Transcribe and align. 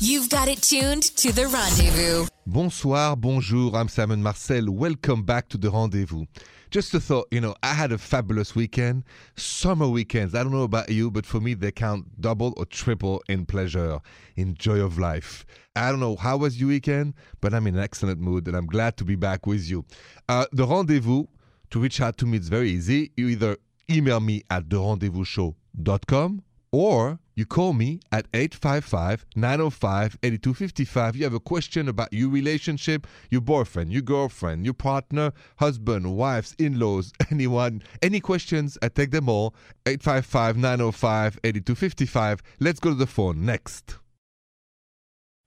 You've 0.00 0.28
got 0.30 0.46
it 0.46 0.62
tuned 0.62 1.02
to 1.16 1.32
the 1.32 1.48
rendezvous. 1.48 2.28
Bonsoir, 2.46 3.16
bonjour, 3.16 3.74
I'm 3.74 3.88
Simon 3.88 4.22
Marcel. 4.22 4.70
Welcome 4.70 5.24
back 5.24 5.48
to 5.48 5.58
the 5.58 5.72
rendezvous. 5.72 6.24
Just 6.70 6.94
a 6.94 7.00
thought, 7.00 7.26
you 7.32 7.40
know, 7.40 7.56
I 7.64 7.74
had 7.74 7.90
a 7.90 7.98
fabulous 7.98 8.54
weekend. 8.54 9.02
Summer 9.34 9.88
weekends, 9.88 10.36
I 10.36 10.44
don't 10.44 10.52
know 10.52 10.62
about 10.62 10.88
you, 10.88 11.10
but 11.10 11.26
for 11.26 11.40
me, 11.40 11.54
they 11.54 11.72
count 11.72 12.20
double 12.20 12.54
or 12.56 12.64
triple 12.66 13.24
in 13.28 13.44
pleasure, 13.44 13.98
in 14.36 14.54
joy 14.54 14.78
of 14.78 15.00
life. 15.00 15.44
I 15.74 15.90
don't 15.90 15.98
know 15.98 16.14
how 16.14 16.36
was 16.36 16.60
your 16.60 16.68
weekend, 16.68 17.14
but 17.40 17.52
I'm 17.52 17.66
in 17.66 17.74
an 17.74 17.82
excellent 17.82 18.20
mood 18.20 18.46
and 18.46 18.56
I'm 18.56 18.66
glad 18.66 18.96
to 18.98 19.04
be 19.04 19.16
back 19.16 19.46
with 19.48 19.68
you. 19.68 19.84
Uh, 20.28 20.46
the 20.52 20.64
rendezvous, 20.64 21.24
to 21.70 21.80
reach 21.80 22.00
out 22.00 22.18
to 22.18 22.26
me, 22.26 22.36
it's 22.36 22.46
very 22.46 22.70
easy. 22.70 23.10
You 23.16 23.26
either 23.30 23.56
email 23.90 24.20
me 24.20 24.44
at 24.48 24.68
therendezvousshow.com 24.68 26.42
or 26.70 27.18
you 27.38 27.46
call 27.46 27.72
me 27.72 28.00
at 28.10 28.26
855 28.34 29.24
905 29.36 30.18
8255. 30.24 31.14
You 31.14 31.22
have 31.22 31.34
a 31.34 31.38
question 31.38 31.88
about 31.88 32.12
your 32.12 32.30
relationship, 32.30 33.06
your 33.30 33.40
boyfriend, 33.40 33.92
your 33.92 34.02
girlfriend, 34.02 34.64
your 34.64 34.74
partner, 34.74 35.32
husband, 35.58 36.16
wives, 36.16 36.56
in 36.58 36.80
laws, 36.80 37.12
anyone, 37.30 37.80
any 38.02 38.18
questions, 38.18 38.76
I 38.82 38.88
take 38.88 39.12
them 39.12 39.28
all. 39.28 39.54
855 39.86 40.56
905 40.56 41.38
8255. 41.44 42.42
Let's 42.58 42.80
go 42.80 42.90
to 42.90 42.96
the 42.96 43.06
phone 43.06 43.46
next. 43.46 43.98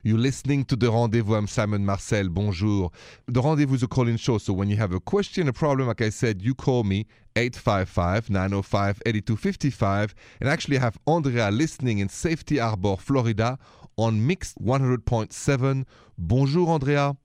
You're 0.03 0.17
listening 0.17 0.65
to 0.65 0.75
The 0.75 0.89
Rendezvous. 0.89 1.35
I'm 1.35 1.45
Simon 1.45 1.85
Marcel. 1.85 2.27
Bonjour. 2.27 2.89
The 3.27 3.39
Rendezvous 3.39 3.75
is 3.75 3.83
a 3.83 3.87
call 3.87 4.07
in 4.07 4.17
show. 4.17 4.39
So 4.39 4.51
when 4.51 4.67
you 4.67 4.75
have 4.77 4.93
a 4.93 4.99
question, 4.99 5.47
a 5.47 5.53
problem, 5.53 5.89
like 5.89 6.01
I 6.01 6.09
said, 6.09 6.41
you 6.41 6.55
call 6.55 6.83
me 6.83 7.05
855 7.35 8.31
905 8.31 9.03
8255. 9.05 10.15
And 10.39 10.49
actually, 10.49 10.77
I 10.77 10.81
have 10.81 10.97
Andrea 11.05 11.51
listening 11.51 11.99
in 11.99 12.09
Safety 12.09 12.57
Harbor, 12.57 12.95
Florida 12.97 13.59
on 13.95 14.25
Mixed 14.25 14.57
100.7. 14.59 15.85
Bonjour, 16.17 16.67
Andrea. 16.69 17.15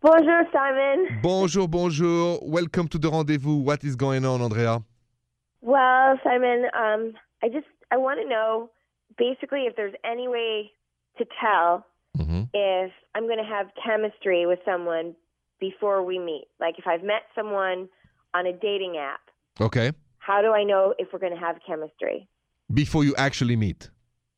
Bonjour, 0.00 0.44
Simon. 0.52 1.18
Bonjour, 1.24 1.66
bonjour. 1.66 2.38
Welcome 2.42 2.86
to 2.86 2.98
The 2.98 3.10
Rendezvous. 3.10 3.56
What 3.56 3.82
is 3.82 3.96
going 3.96 4.24
on, 4.24 4.40
Andrea? 4.40 4.84
Well, 5.62 6.16
Simon, 6.22 6.66
um, 6.78 7.14
I 7.42 7.48
just 7.48 7.66
I 7.90 7.96
want 7.96 8.20
to 8.22 8.28
know 8.28 8.70
basically 9.18 9.62
if 9.62 9.74
there's 9.74 9.94
any 10.04 10.28
way 10.28 10.70
to 11.18 11.26
tell 11.40 11.86
Mm-hmm. 12.18 12.42
if 12.52 12.90
I'm 13.14 13.26
going 13.26 13.38
to 13.38 13.44
have 13.44 13.68
chemistry 13.84 14.44
with 14.46 14.58
someone 14.64 15.14
before 15.60 16.02
we 16.04 16.18
meet. 16.18 16.46
Like 16.58 16.78
if 16.78 16.86
I've 16.86 17.02
met 17.04 17.22
someone 17.34 17.88
on 18.34 18.46
a 18.46 18.52
dating 18.52 18.96
app, 18.98 19.20
Okay. 19.60 19.92
how 20.18 20.40
do 20.42 20.52
I 20.52 20.64
know 20.64 20.94
if 20.98 21.08
we're 21.12 21.18
going 21.18 21.34
to 21.34 21.38
have 21.38 21.56
chemistry? 21.66 22.28
Before 22.72 23.04
you 23.04 23.14
actually 23.16 23.56
meet. 23.56 23.90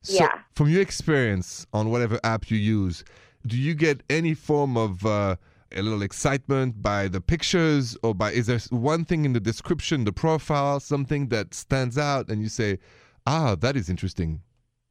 So, 0.03 0.23
Yeah. 0.23 0.39
From 0.53 0.69
your 0.69 0.81
experience 0.81 1.65
on 1.73 1.89
whatever 1.89 2.19
app 2.23 2.51
you 2.51 2.57
use, 2.57 3.03
do 3.47 3.57
you 3.57 3.73
get 3.73 4.03
any 4.09 4.33
form 4.33 4.75
of 4.77 5.05
uh, 5.05 5.35
a 5.75 5.81
little 5.81 6.01
excitement 6.03 6.81
by 6.81 7.07
the 7.07 7.21
pictures, 7.21 7.97
or 8.03 8.13
by 8.13 8.31
is 8.31 8.47
there 8.47 8.59
one 8.69 9.03
thing 9.05 9.25
in 9.25 9.33
the 9.33 9.39
description, 9.39 10.03
the 10.03 10.13
profile, 10.13 10.79
something 10.79 11.29
that 11.29 11.53
stands 11.53 11.97
out, 11.97 12.29
and 12.29 12.41
you 12.41 12.49
say, 12.49 12.77
"Ah, 13.25 13.55
that 13.55 13.75
is 13.75 13.89
interesting." 13.89 14.41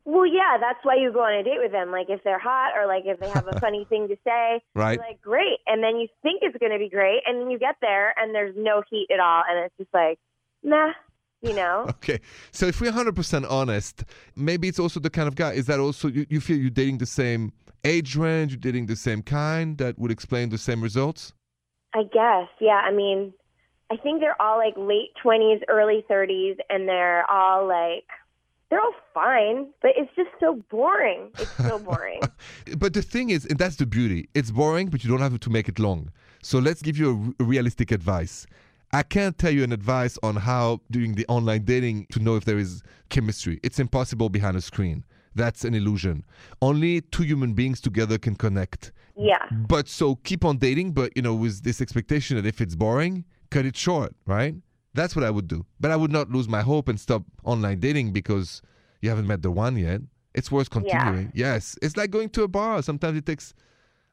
Well, 0.04 0.26
yeah, 0.26 0.58
that's 0.60 0.80
why 0.82 0.96
you 0.96 1.12
go 1.12 1.20
on 1.22 1.32
a 1.32 1.44
date 1.44 1.58
with 1.62 1.70
them. 1.70 1.90
Like 1.92 2.06
if 2.08 2.24
they're 2.24 2.38
hot 2.38 2.72
or 2.76 2.86
like 2.86 3.04
if 3.06 3.20
they 3.20 3.28
have 3.28 3.46
a 3.46 3.60
funny 3.60 3.86
thing 3.88 4.08
to 4.08 4.16
say, 4.24 4.60
Right. 4.74 4.94
you're 4.98 5.06
like 5.06 5.20
great, 5.22 5.58
and 5.66 5.82
then 5.82 5.96
you 5.96 6.08
think 6.22 6.40
it's 6.42 6.56
going 6.58 6.72
to 6.72 6.78
be 6.78 6.88
great, 6.88 7.20
and 7.26 7.40
then 7.40 7.50
you 7.50 7.58
get 7.58 7.76
there 7.80 8.12
and 8.18 8.34
there's 8.34 8.54
no 8.56 8.82
heat 8.90 9.08
at 9.12 9.20
all, 9.20 9.42
and 9.48 9.64
it's 9.64 9.74
just 9.78 9.94
like, 9.94 10.18
nah, 10.62 10.92
you 11.40 11.54
know. 11.54 11.86
Okay, 11.90 12.20
so 12.50 12.66
if 12.66 12.80
we're 12.80 12.90
100% 12.90 13.48
honest, 13.48 14.04
maybe 14.34 14.66
it's 14.66 14.80
also 14.80 14.98
the 14.98 15.10
kind 15.10 15.28
of 15.28 15.36
guy, 15.36 15.52
is 15.52 15.66
that 15.66 15.78
also, 15.78 16.08
you, 16.08 16.26
you 16.28 16.40
feel 16.40 16.56
you're 16.56 16.70
dating 16.70 16.98
the 16.98 17.06
same 17.06 17.52
age 17.84 18.16
range, 18.16 18.52
you're 18.52 18.58
dating 18.60 18.86
the 18.86 18.96
same 18.96 19.22
kind, 19.22 19.78
that 19.78 19.98
would 20.00 20.10
explain 20.10 20.48
the 20.48 20.58
same 20.58 20.80
results? 20.82 21.32
I 21.94 22.02
guess, 22.04 22.48
yeah. 22.60 22.80
I 22.84 22.90
mean, 22.92 23.32
I 23.90 23.96
think 23.96 24.20
they're 24.20 24.40
all 24.40 24.56
like 24.56 24.74
late 24.76 25.10
twenties, 25.22 25.60
early 25.68 26.04
thirties, 26.08 26.56
and 26.70 26.88
they're 26.88 27.30
all 27.30 27.68
like, 27.68 28.04
they're 28.72 28.80
all 28.80 28.94
fine, 29.12 29.66
but 29.82 29.90
it's 29.96 30.10
just 30.16 30.30
so 30.40 30.58
boring. 30.70 31.30
It's 31.38 31.56
so 31.58 31.78
boring. 31.90 32.20
But 32.78 32.94
the 32.94 33.02
thing 33.02 33.28
is, 33.28 33.44
and 33.44 33.58
that's 33.58 33.76
the 33.76 33.84
beauty, 33.84 34.30
it's 34.34 34.50
boring, 34.50 34.88
but 34.88 35.04
you 35.04 35.10
don't 35.10 35.20
have 35.20 35.38
to 35.38 35.50
make 35.50 35.68
it 35.68 35.78
long. 35.78 36.10
So 36.42 36.58
let's 36.58 36.80
give 36.80 36.96
you 36.96 37.10
a 37.10 37.44
r- 37.44 37.46
realistic 37.46 37.92
advice. 37.92 38.46
I 38.94 39.02
can't 39.02 39.36
tell 39.36 39.50
you 39.52 39.62
an 39.62 39.72
advice 39.72 40.18
on 40.22 40.36
how 40.36 40.80
doing 40.90 41.14
the 41.14 41.26
online 41.28 41.64
dating 41.64 42.06
to 42.12 42.18
know 42.20 42.36
if 42.36 42.44
there 42.46 42.58
is 42.58 42.82
chemistry. 43.10 43.60
It's 43.62 43.78
impossible 43.78 44.30
behind 44.30 44.56
a 44.56 44.62
screen. 44.62 45.04
That's 45.34 45.64
an 45.64 45.74
illusion. 45.74 46.24
Only 46.62 47.02
two 47.02 47.24
human 47.24 47.52
beings 47.52 47.80
together 47.80 48.16
can 48.18 48.36
connect. 48.36 48.92
yeah, 49.16 49.44
But 49.50 49.86
so 49.88 50.16
keep 50.16 50.44
on 50.46 50.56
dating, 50.56 50.92
but 50.92 51.12
you 51.14 51.22
know, 51.22 51.34
with 51.34 51.62
this 51.62 51.80
expectation 51.82 52.36
that 52.36 52.46
if 52.46 52.60
it's 52.62 52.74
boring, 52.74 53.24
cut 53.50 53.66
it 53.66 53.76
short, 53.76 54.14
right? 54.26 54.54
That's 54.94 55.16
what 55.16 55.24
I 55.24 55.30
would 55.30 55.48
do. 55.48 55.64
But 55.80 55.90
I 55.90 55.96
would 55.96 56.12
not 56.12 56.30
lose 56.30 56.48
my 56.48 56.60
hope 56.60 56.88
and 56.88 57.00
stop 57.00 57.22
online 57.44 57.80
dating 57.80 58.12
because 58.12 58.62
you 59.00 59.08
haven't 59.08 59.26
met 59.26 59.42
the 59.42 59.50
one 59.50 59.76
yet. 59.76 60.00
It's 60.34 60.50
worth 60.50 60.70
continuing. 60.70 61.32
Yes. 61.34 61.78
It's 61.82 61.96
like 61.96 62.10
going 62.10 62.30
to 62.30 62.42
a 62.42 62.48
bar. 62.48 62.82
Sometimes 62.82 63.18
it 63.18 63.26
takes, 63.26 63.54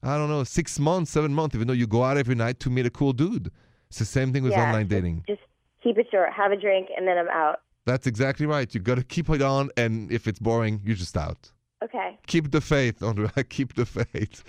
I 0.03 0.17
don't 0.17 0.29
know, 0.29 0.43
six 0.43 0.79
months, 0.79 1.11
seven 1.11 1.33
months, 1.33 1.55
even 1.55 1.67
though 1.67 1.73
you 1.73 1.87
go 1.87 2.03
out 2.03 2.17
every 2.17 2.35
night 2.35 2.59
to 2.61 2.69
meet 2.69 2.85
a 2.85 2.89
cool 2.89 3.13
dude. 3.13 3.51
It's 3.89 3.99
the 3.99 4.05
same 4.05 4.33
thing 4.33 4.43
with 4.43 4.53
yeah. 4.53 4.67
online 4.67 4.87
dating. 4.87 5.23
Just 5.27 5.41
keep 5.83 5.97
it 5.97 6.07
short. 6.11 6.31
Have 6.33 6.51
a 6.51 6.57
drink, 6.57 6.89
and 6.95 7.07
then 7.07 7.17
I'm 7.17 7.29
out. 7.29 7.61
That's 7.85 8.05
exactly 8.05 8.45
right. 8.45 8.73
You 8.73 8.81
got 8.81 8.95
to 8.95 9.03
keep 9.03 9.29
it 9.29 9.41
on, 9.41 9.71
and 9.77 10.11
if 10.11 10.27
it's 10.27 10.39
boring, 10.39 10.81
you're 10.83 10.95
just 10.95 11.17
out. 11.17 11.51
Okay. 11.83 12.19
Keep 12.27 12.51
the 12.51 12.61
faith, 12.61 13.01
Andrea. 13.01 13.31
Keep 13.49 13.75
the 13.75 13.85
faith. 13.85 14.43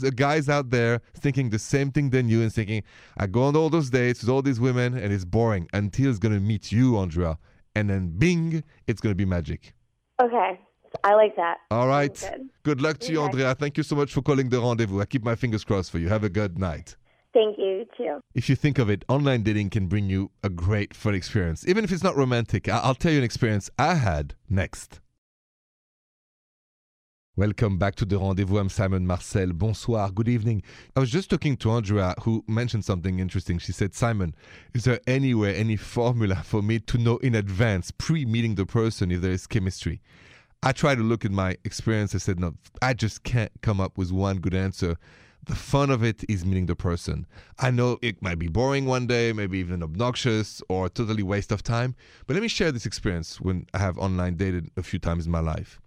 The 0.00 0.10
guys 0.10 0.48
out 0.48 0.70
there 0.70 1.00
thinking 1.14 1.50
the 1.50 1.58
same 1.58 1.90
thing 1.90 2.10
than 2.10 2.28
you 2.28 2.42
and 2.42 2.52
thinking, 2.52 2.82
I 3.18 3.26
go 3.26 3.42
on 3.44 3.56
all 3.56 3.70
those 3.70 3.90
dates 3.90 4.20
with 4.22 4.30
all 4.30 4.42
these 4.42 4.60
women 4.60 4.96
and 4.96 5.12
it's 5.12 5.24
boring 5.24 5.68
until 5.72 6.10
it's 6.10 6.18
going 6.18 6.34
to 6.34 6.40
meet 6.40 6.72
you, 6.72 6.96
Andrea. 6.98 7.38
And 7.74 7.88
then 7.88 8.10
bing, 8.18 8.64
it's 8.86 9.00
going 9.00 9.12
to 9.12 9.16
be 9.16 9.24
magic. 9.24 9.74
Okay. 10.20 10.60
I 11.04 11.14
like 11.14 11.36
that. 11.36 11.58
All 11.70 11.86
right. 11.86 12.12
Good. 12.14 12.48
Good 12.64 12.80
luck 12.80 12.98
to 12.98 13.12
you. 13.12 13.22
Andrea. 13.22 13.54
Thank 13.54 13.76
you 13.76 13.84
so 13.84 13.94
much 13.94 14.12
for 14.12 14.22
calling 14.22 14.48
the 14.48 14.60
rendezvous. 14.60 15.00
I 15.00 15.04
keep 15.04 15.22
my 15.22 15.36
fingers 15.36 15.64
crossed 15.64 15.90
for 15.92 15.98
you. 15.98 16.08
Have 16.08 16.24
a 16.24 16.28
good 16.28 16.58
night. 16.58 16.96
Thank 17.32 17.58
you 17.58 17.86
too. 17.96 18.18
If 18.34 18.48
you 18.48 18.56
think 18.56 18.78
of 18.78 18.90
it, 18.90 19.04
online 19.08 19.44
dating 19.44 19.70
can 19.70 19.86
bring 19.86 20.10
you 20.10 20.32
a 20.42 20.48
great 20.48 20.94
fun 20.94 21.14
experience, 21.14 21.64
even 21.68 21.84
if 21.84 21.92
it's 21.92 22.02
not 22.02 22.16
romantic. 22.16 22.68
I- 22.68 22.78
I'll 22.78 22.96
tell 22.96 23.12
you 23.12 23.18
an 23.18 23.24
experience 23.24 23.70
I 23.78 23.94
had 23.94 24.34
next. 24.48 25.00
Welcome 27.36 27.78
back 27.78 27.94
to 27.94 28.04
the 28.04 28.18
rendezvous. 28.18 28.58
I'm 28.58 28.68
Simon 28.68 29.06
Marcel. 29.06 29.52
Bonsoir. 29.52 30.10
Good 30.10 30.28
evening. 30.28 30.64
I 30.96 31.00
was 31.00 31.12
just 31.12 31.30
talking 31.30 31.56
to 31.58 31.70
Andrea, 31.70 32.12
who 32.22 32.44
mentioned 32.48 32.84
something 32.84 33.20
interesting. 33.20 33.58
She 33.58 33.70
said, 33.70 33.94
Simon, 33.94 34.34
is 34.74 34.82
there 34.82 34.98
anywhere, 35.06 35.54
any 35.54 35.76
formula 35.76 36.42
for 36.44 36.60
me 36.60 36.80
to 36.80 36.98
know 36.98 37.18
in 37.18 37.36
advance, 37.36 37.92
pre 37.92 38.24
meeting 38.26 38.56
the 38.56 38.66
person, 38.66 39.12
if 39.12 39.20
there 39.20 39.30
is 39.30 39.46
chemistry? 39.46 40.02
I 40.64 40.72
tried 40.72 40.96
to 40.96 41.02
look 41.04 41.24
at 41.24 41.30
my 41.30 41.56
experience. 41.64 42.16
I 42.16 42.18
said, 42.18 42.40
no, 42.40 42.56
I 42.82 42.94
just 42.94 43.22
can't 43.22 43.52
come 43.62 43.80
up 43.80 43.96
with 43.96 44.10
one 44.10 44.38
good 44.38 44.52
answer. 44.52 44.96
The 45.46 45.54
fun 45.54 45.90
of 45.90 46.02
it 46.02 46.24
is 46.28 46.44
meeting 46.44 46.66
the 46.66 46.76
person. 46.76 47.28
I 47.60 47.70
know 47.70 47.98
it 48.02 48.20
might 48.20 48.40
be 48.40 48.48
boring 48.48 48.86
one 48.86 49.06
day, 49.06 49.32
maybe 49.32 49.58
even 49.58 49.84
obnoxious 49.84 50.62
or 50.68 50.88
totally 50.88 51.22
waste 51.22 51.52
of 51.52 51.62
time, 51.62 51.94
but 52.26 52.34
let 52.34 52.42
me 52.42 52.48
share 52.48 52.72
this 52.72 52.86
experience 52.86 53.40
when 53.40 53.66
I 53.72 53.78
have 53.78 53.96
online 53.98 54.34
dated 54.34 54.72
a 54.76 54.82
few 54.82 54.98
times 54.98 55.26
in 55.26 55.32
my 55.32 55.40
life. 55.40 55.80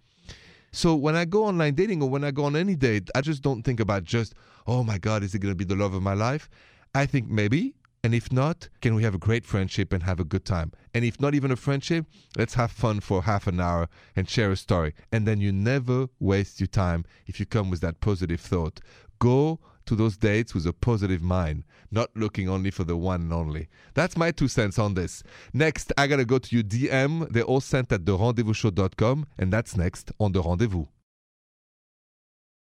So 0.74 0.96
when 0.96 1.14
I 1.14 1.24
go 1.24 1.44
online 1.44 1.74
dating 1.74 2.02
or 2.02 2.10
when 2.10 2.24
I 2.24 2.32
go 2.32 2.44
on 2.46 2.56
any 2.56 2.74
date, 2.74 3.08
I 3.14 3.20
just 3.20 3.42
don't 3.42 3.62
think 3.62 3.78
about 3.78 4.02
just, 4.02 4.34
oh 4.66 4.82
my 4.82 4.98
God, 4.98 5.22
is 5.22 5.32
it 5.32 5.38
going 5.38 5.52
to 5.52 5.56
be 5.56 5.64
the 5.64 5.76
love 5.76 5.94
of 5.94 6.02
my 6.02 6.14
life? 6.14 6.50
I 6.92 7.06
think 7.06 7.28
maybe. 7.28 7.76
And 8.02 8.12
if 8.12 8.32
not, 8.32 8.68
can 8.82 8.96
we 8.96 9.04
have 9.04 9.14
a 9.14 9.18
great 9.18 9.46
friendship 9.46 9.92
and 9.92 10.02
have 10.02 10.18
a 10.18 10.24
good 10.24 10.44
time? 10.44 10.72
And 10.92 11.04
if 11.04 11.20
not 11.20 11.32
even 11.36 11.52
a 11.52 11.56
friendship, 11.56 12.06
let's 12.36 12.54
have 12.54 12.72
fun 12.72 12.98
for 12.98 13.22
half 13.22 13.46
an 13.46 13.60
hour 13.60 13.88
and 14.16 14.28
share 14.28 14.50
a 14.50 14.56
story. 14.56 14.94
And 15.12 15.28
then 15.28 15.40
you 15.40 15.52
never 15.52 16.08
waste 16.18 16.58
your 16.58 16.66
time 16.66 17.04
if 17.26 17.38
you 17.38 17.46
come 17.46 17.70
with 17.70 17.80
that 17.80 18.00
positive 18.00 18.40
thought. 18.40 18.80
Go 19.20 19.60
to 19.86 19.96
those 19.96 20.16
dates 20.16 20.54
with 20.54 20.66
a 20.66 20.72
positive 20.72 21.22
mind, 21.22 21.64
not 21.90 22.10
looking 22.14 22.48
only 22.48 22.70
for 22.70 22.84
the 22.84 22.96
one 22.96 23.22
and 23.22 23.32
only. 23.32 23.68
That's 23.94 24.16
my 24.16 24.30
two 24.30 24.48
cents 24.48 24.78
on 24.78 24.94
this. 24.94 25.22
Next, 25.52 25.92
I 25.96 26.06
gotta 26.06 26.24
go 26.24 26.38
to 26.38 26.54
your 26.54 26.64
DM. 26.64 27.30
They're 27.30 27.44
all 27.44 27.60
sent 27.60 27.92
at 27.92 28.04
therendezvousshow.com, 28.04 29.26
and 29.38 29.52
that's 29.52 29.76
next 29.76 30.12
on 30.18 30.32
The 30.32 30.42
Rendezvous. 30.42 30.86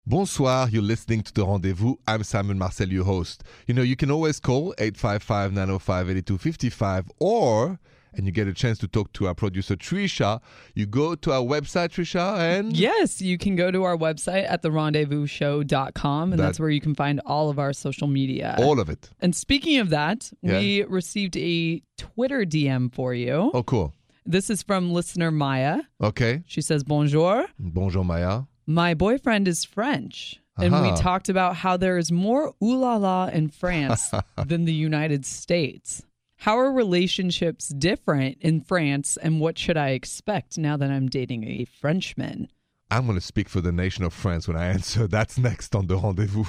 Bonsoir, 0.07 0.69
you're 0.69 0.83
listening 0.83 1.23
to 1.23 1.33
The 1.33 1.47
Rendezvous. 1.47 1.95
I'm 2.07 2.25
Simon 2.25 2.59
Marcel, 2.59 2.89
your 2.89 3.05
host. 3.05 3.43
You 3.67 3.73
know, 3.75 3.83
you 3.83 3.97
can 3.97 4.11
always 4.11 4.39
call 4.39 4.75
855 4.79 5.53
905 5.53 6.11
8255 6.11 7.11
or, 7.19 7.79
and 8.17 8.27
you 8.27 8.33
get 8.33 8.47
a 8.49 8.55
chance 8.55 8.79
to 8.79 8.89
talk 8.89 9.13
to 9.15 9.27
our 9.27 9.35
producer 9.35 9.77
Trisha, 9.77 10.41
you 10.75 10.87
go 10.87 11.15
to 11.15 11.33
our 11.33 11.43
website, 11.43 11.91
Trisha, 11.91 12.39
and. 12.39 12.77
Yes, 12.77 13.21
you 13.21 13.39
can 13.39 13.57
go 13.57 13.71
to 13.71 13.85
our 13.85 13.97
website 13.97 14.47
at 14.51 14.63
therendezvousshow.com, 14.63 16.33
and 16.33 16.39
That- 16.39 16.45
that's 16.47 16.61
where 16.61 16.71
you 16.71 16.81
can 16.81 16.95
find 16.95 17.21
all 17.27 17.51
of 17.51 17.59
our 17.59 17.73
social 17.73 18.07
media. 18.09 18.55
All 18.59 18.81
of 18.81 18.89
it. 18.89 19.11
and 19.21 19.35
speaking 19.35 19.79
of 19.79 19.91
that, 19.91 20.31
Yeah. 20.43 20.59
we 20.59 20.83
received 20.85 21.37
a 21.37 21.83
Twitter 21.99 22.45
DM 22.45 22.89
for 22.93 23.15
you. 23.15 23.51
Oh, 23.55 23.63
cool. 23.63 23.93
This 24.27 24.49
is 24.51 24.63
from 24.63 24.93
listener 24.93 25.31
Maya. 25.31 25.81
Okay. 26.03 26.43
She 26.47 26.61
says, 26.63 26.83
Bonjour. 26.83 27.47
Bonjour, 27.59 28.05
Maya. 28.05 28.43
My 28.67 28.95
boyfriend 28.95 29.47
is 29.49 29.65
French. 29.65 30.41
And 30.57 30.73
we 30.73 30.93
talked 30.93 31.29
about 31.29 31.57
how 31.57 31.77
there 31.77 31.99
is 31.99 32.13
more 32.13 32.55
ooh 32.63 32.77
la 32.77 32.95
la 32.97 33.27
in 33.27 33.49
France 33.49 34.11
than 34.47 34.65
the 34.67 34.73
United 34.73 35.27
States. 35.27 36.05
How 36.45 36.59
are 36.59 36.71
relationships 36.71 37.69
different 37.69 38.37
in 38.43 38.61
France, 38.61 39.17
and 39.17 39.41
what 39.41 39.57
should 39.57 39.79
I 39.79 39.93
expect 39.93 40.59
now 40.59 40.77
that 40.77 40.91
I'm 40.91 41.09
dating 41.09 41.45
a 41.45 41.65
Frenchman? 41.65 42.49
I'm 42.91 43.07
going 43.07 43.17
to 43.17 43.25
speak 43.25 43.49
for 43.49 43.63
the 43.63 43.73
nation 43.73 44.05
of 44.05 44.13
France 44.13 44.47
when 44.47 44.59
I 44.59 44.67
answer. 44.67 45.07
That's 45.17 45.39
next 45.39 45.75
on 45.75 45.87
the 45.87 45.97
rendezvous. 45.97 46.45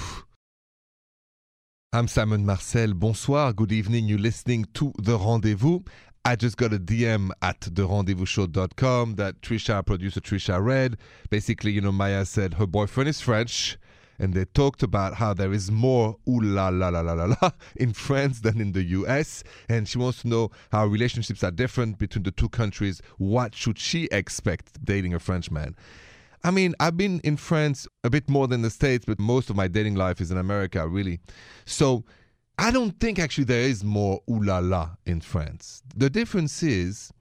I'm 1.94 2.08
Simon 2.08 2.44
Marcel. 2.44 2.92
Bonsoir. 2.92 3.54
Good 3.54 3.72
evening. 3.72 4.04
You're 4.04 4.18
listening 4.18 4.66
to 4.74 4.92
The 4.98 5.16
Rendezvous. 5.16 5.80
I 6.26 6.36
just 6.36 6.58
got 6.58 6.74
a 6.74 6.78
DM 6.78 7.30
at 7.40 7.60
therendezvousshow.com 7.60 9.14
that 9.14 9.40
Trisha, 9.40 9.86
producer 9.86 10.20
Trisha, 10.20 10.62
read. 10.62 10.98
Basically, 11.30 11.72
you 11.72 11.80
know, 11.80 11.92
Maya 11.92 12.26
said 12.26 12.54
her 12.54 12.66
boyfriend 12.66 13.08
is 13.08 13.22
French, 13.22 13.78
and 14.18 14.34
they 14.34 14.44
talked 14.44 14.82
about 14.82 15.14
how 15.14 15.34
there 15.34 15.52
is 15.52 15.70
more 15.70 16.16
ooh 16.28 16.40
la 16.40 16.68
la 16.68 16.88
la 16.88 17.00
la 17.00 17.12
la 17.12 17.34
la 17.40 17.50
in 17.76 17.92
France 17.92 18.40
than 18.40 18.60
in 18.60 18.72
the 18.72 18.82
US. 18.84 19.44
And 19.68 19.88
she 19.88 19.98
wants 19.98 20.22
to 20.22 20.28
know 20.28 20.50
how 20.72 20.86
relationships 20.86 21.42
are 21.44 21.50
different 21.50 21.98
between 21.98 22.22
the 22.22 22.30
two 22.30 22.48
countries. 22.48 23.02
What 23.18 23.54
should 23.54 23.78
she 23.78 24.04
expect 24.12 24.84
dating 24.84 25.14
a 25.14 25.18
French 25.18 25.50
man? 25.50 25.76
I 26.44 26.50
mean, 26.50 26.74
I've 26.78 26.96
been 26.96 27.20
in 27.24 27.36
France 27.36 27.88
a 28.04 28.10
bit 28.10 28.30
more 28.30 28.46
than 28.46 28.62
the 28.62 28.70
States, 28.70 29.04
but 29.04 29.18
most 29.18 29.50
of 29.50 29.56
my 29.56 29.68
dating 29.68 29.96
life 29.96 30.20
is 30.20 30.30
in 30.30 30.38
America, 30.38 30.86
really. 30.86 31.18
So 31.64 32.04
I 32.58 32.70
don't 32.70 32.98
think 33.00 33.18
actually 33.18 33.44
there 33.44 33.62
is 33.62 33.84
more 33.84 34.20
ooh 34.30 34.42
la 34.42 34.58
la 34.58 34.90
in 35.04 35.20
France. 35.20 35.82
The 35.94 36.08
difference 36.08 36.62
is 36.62 37.12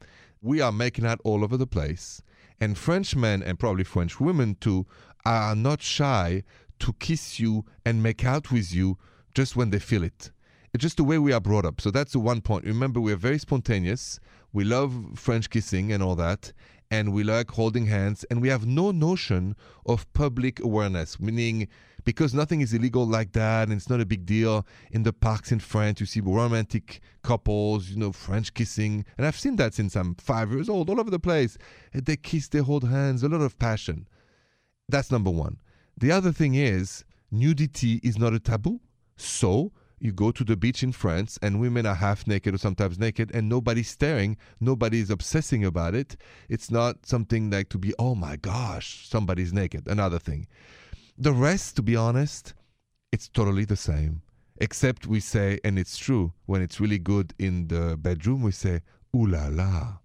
we 0.42 0.62
are 0.62 0.72
making 0.72 1.06
out 1.06 1.20
all 1.24 1.44
over 1.44 1.58
the 1.58 1.68
place, 1.68 2.22
and 2.62 2.78
French 2.78 3.16
men 3.16 3.42
and 3.42 3.60
probably 3.60 3.84
French 3.84 4.20
women 4.20 4.56
too 4.62 4.86
are 5.26 5.56
not 5.56 5.82
shy 5.82 6.44
to 6.80 6.94
kiss 6.94 7.39
you 7.39 7.66
and 7.86 8.04
make 8.04 8.25
out 8.25 8.51
with 8.51 8.74
you 8.74 8.98
just 9.33 9.56
when 9.56 9.69
they 9.69 9.80
feel 9.80 10.04
it. 10.04 10.31
It's 10.74 10.81
just 10.81 10.98
the 10.98 11.04
way 11.06 11.18
we 11.19 11.31
are 11.31 11.39
brought 11.39 11.66
up. 11.66 11.80
So 11.80 11.89
that's 11.89 12.12
the 12.12 12.19
one 12.19 12.42
point. 12.42 12.66
Remember, 12.66 13.00
we're 13.00 13.16
very 13.16 13.39
spontaneous. 13.39 14.19
We 14.51 14.66
love 14.66 14.94
French 15.16 15.50
kissing 15.50 15.94
and 15.94 16.04
all 16.04 16.16
that. 16.18 16.51
And 16.92 17.13
we 17.13 17.24
like 17.24 17.51
holding 17.51 17.86
hands. 17.86 18.25
And 18.30 18.42
we 18.42 18.50
have 18.50 18.66
no 18.66 18.92
notion 18.92 19.56
of 19.86 20.12
public 20.13 20.60
awareness, 20.60 21.19
meaning 21.19 21.69
because 22.04 22.33
nothing 22.33 22.62
is 22.62 22.74
illegal 22.74 23.06
like 23.06 23.31
that 23.31 23.69
and 23.69 23.74
it's 23.74 23.89
not 23.89 24.01
a 24.01 24.06
big 24.06 24.25
deal. 24.25 24.66
In 24.92 25.04
the 25.04 25.13
parks 25.13 25.51
in 25.51 25.60
France, 25.60 26.00
you 26.00 26.06
see 26.06 26.19
romantic 26.19 27.01
couples, 27.24 27.89
you 27.89 27.98
know, 27.98 28.12
French 28.12 28.54
kissing. 28.54 29.06
And 29.18 29.25
I've 29.25 29.39
seen 29.39 29.56
that 29.56 29.74
since 29.74 29.95
I'm 29.95 30.16
five 30.16 30.51
years 30.51 30.69
old, 30.69 30.89
all 30.89 31.00
over 31.00 31.10
the 31.10 31.19
place. 31.19 31.57
They 31.94 32.18
kiss, 32.18 32.48
they 32.48 32.60
hold 32.60 32.88
hands, 32.88 33.24
a 33.24 33.30
lot 33.30 33.42
of 33.42 33.57
passion. 33.60 34.07
That's 34.88 35.10
number 35.10 35.31
one. 35.31 35.57
The 35.98 36.12
other 36.12 36.32
thing 36.32 36.56
is, 36.56 37.06
nudity 37.32 38.00
is 38.04 38.18
not 38.18 38.34
a 38.34 38.40
taboo. 38.40 38.82
So 39.18 39.72
you 40.00 40.12
go 40.12 40.32
to 40.32 40.44
the 40.44 40.58
beach 40.58 40.84
in 40.84 40.92
France 40.92 41.40
and 41.42 41.60
women 41.60 41.86
are 41.86 41.96
half 41.96 42.28
naked 42.28 42.54
or 42.54 42.58
sometimes 42.58 43.00
naked 43.00 43.32
and 43.34 43.48
nobody's 43.48 43.90
staring, 43.90 44.38
nobody's 44.60 45.10
obsessing 45.10 45.64
about 45.64 45.96
it. 45.96 46.18
It's 46.50 46.70
not 46.70 47.06
something 47.06 47.50
like 47.50 47.70
to 47.70 47.78
be, 47.78 47.94
oh 47.98 48.14
my 48.14 48.36
gosh, 48.36 49.08
somebody's 49.08 49.54
naked. 49.54 49.88
Another 49.88 50.20
thing. 50.20 50.48
The 51.18 51.32
rest, 51.32 51.78
to 51.78 51.82
be 51.82 51.96
honest, 51.96 52.54
it's 53.12 53.30
totally 53.30 53.66
the 53.66 53.78
same. 53.78 54.22
Except 54.58 55.08
we 55.08 55.20
say, 55.20 55.60
and 55.64 55.80
it's 55.80 55.98
true, 55.98 56.34
when 56.46 56.62
it's 56.62 56.80
really 56.80 57.00
good 57.00 57.34
in 57.40 57.68
the 57.68 57.98
bedroom, 57.98 58.42
we 58.42 58.52
say, 58.52 58.82
ooh 59.16 59.26
la 59.26 59.48
la. 59.50 59.98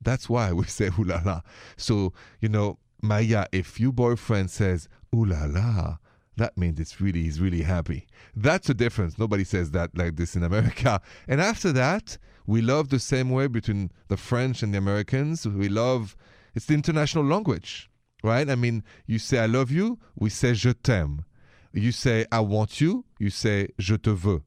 That's 0.00 0.28
why 0.28 0.52
we 0.52 0.64
say 0.78 0.90
ooh 0.98 1.04
la 1.04 1.20
la. 1.24 1.40
So, 1.76 2.12
you 2.40 2.48
know, 2.48 2.78
Maya, 3.02 3.46
if 3.52 3.80
your 3.80 3.92
boyfriend 3.92 4.50
says 4.50 4.88
ooh 5.14 5.24
la 5.24 5.44
la, 5.46 5.96
that 6.36 6.56
means 6.56 6.80
it's 6.80 7.00
really 7.00 7.22
he's 7.22 7.40
really 7.40 7.62
happy. 7.62 8.06
That's 8.34 8.68
the 8.68 8.74
difference. 8.74 9.18
Nobody 9.18 9.44
says 9.44 9.72
that 9.72 9.96
like 9.96 10.16
this 10.16 10.36
in 10.36 10.42
America. 10.42 11.00
And 11.28 11.40
after 11.40 11.72
that, 11.72 12.16
we 12.46 12.62
love 12.62 12.88
the 12.88 12.98
same 12.98 13.30
way 13.30 13.48
between 13.48 13.90
the 14.08 14.16
French 14.16 14.62
and 14.62 14.72
the 14.72 14.78
Americans. 14.78 15.46
We 15.46 15.68
love 15.68 16.16
it's 16.54 16.66
the 16.66 16.74
international 16.74 17.24
language, 17.24 17.90
right? 18.22 18.48
I 18.48 18.54
mean, 18.54 18.84
you 19.06 19.18
say 19.18 19.38
I 19.38 19.46
love 19.46 19.70
you, 19.70 19.98
we 20.16 20.30
say 20.30 20.54
je 20.54 20.72
t'aime. 20.72 21.24
You 21.72 21.92
say 21.92 22.26
I 22.30 22.40
want 22.40 22.80
you, 22.80 23.04
you 23.18 23.30
say 23.30 23.68
je 23.78 23.96
te 23.96 24.10
veux. 24.10 24.42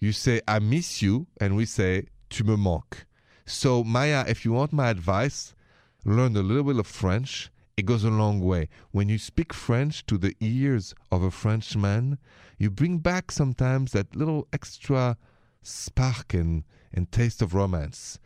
You 0.00 0.12
say 0.12 0.40
I 0.48 0.58
miss 0.58 1.02
you, 1.02 1.28
and 1.40 1.54
we 1.54 1.66
say 1.66 2.06
tu 2.30 2.44
me 2.44 2.56
manques. 2.56 3.04
So 3.46 3.84
Maya, 3.84 4.24
if 4.26 4.44
you 4.44 4.52
want 4.52 4.72
my 4.72 4.88
advice, 4.88 5.54
learn 6.04 6.36
a 6.36 6.42
little 6.42 6.64
bit 6.64 6.78
of 6.78 6.86
French. 6.86 7.50
It 7.76 7.86
goes 7.86 8.04
a 8.04 8.10
long 8.10 8.40
way. 8.40 8.68
When 8.90 9.08
you 9.08 9.18
speak 9.18 9.52
French 9.52 10.04
to 10.06 10.18
the 10.18 10.36
ears 10.40 10.94
of 11.10 11.22
a 11.22 11.30
Frenchman, 11.30 12.18
you 12.58 12.70
bring 12.70 12.98
back 12.98 13.32
sometimes 13.32 13.92
that 13.92 14.14
little 14.14 14.46
extra 14.52 15.16
spark 15.62 16.34
and, 16.34 16.64
and 16.92 17.10
taste 17.10 17.40
of 17.40 17.54
romance. 17.54 18.18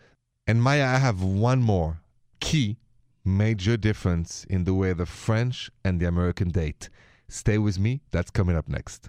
And 0.47 0.63
Maya, 0.63 0.87
I 0.87 0.99
have 0.99 1.23
one 1.23 1.63
more 1.63 2.01
key 2.41 2.79
major 3.25 3.77
difference 3.77 4.45
in 4.45 4.65
the 4.65 4.75
way 4.75 4.93
the 4.93 5.07
French 5.07 5.71
and 5.85 6.01
the 6.01 6.07
American 6.07 6.51
date. 6.51 6.89
Stay 7.29 7.59
with 7.59 7.79
me, 7.79 8.01
that's 8.11 8.31
coming 8.31 8.57
up 8.57 8.69
next. 8.69 9.09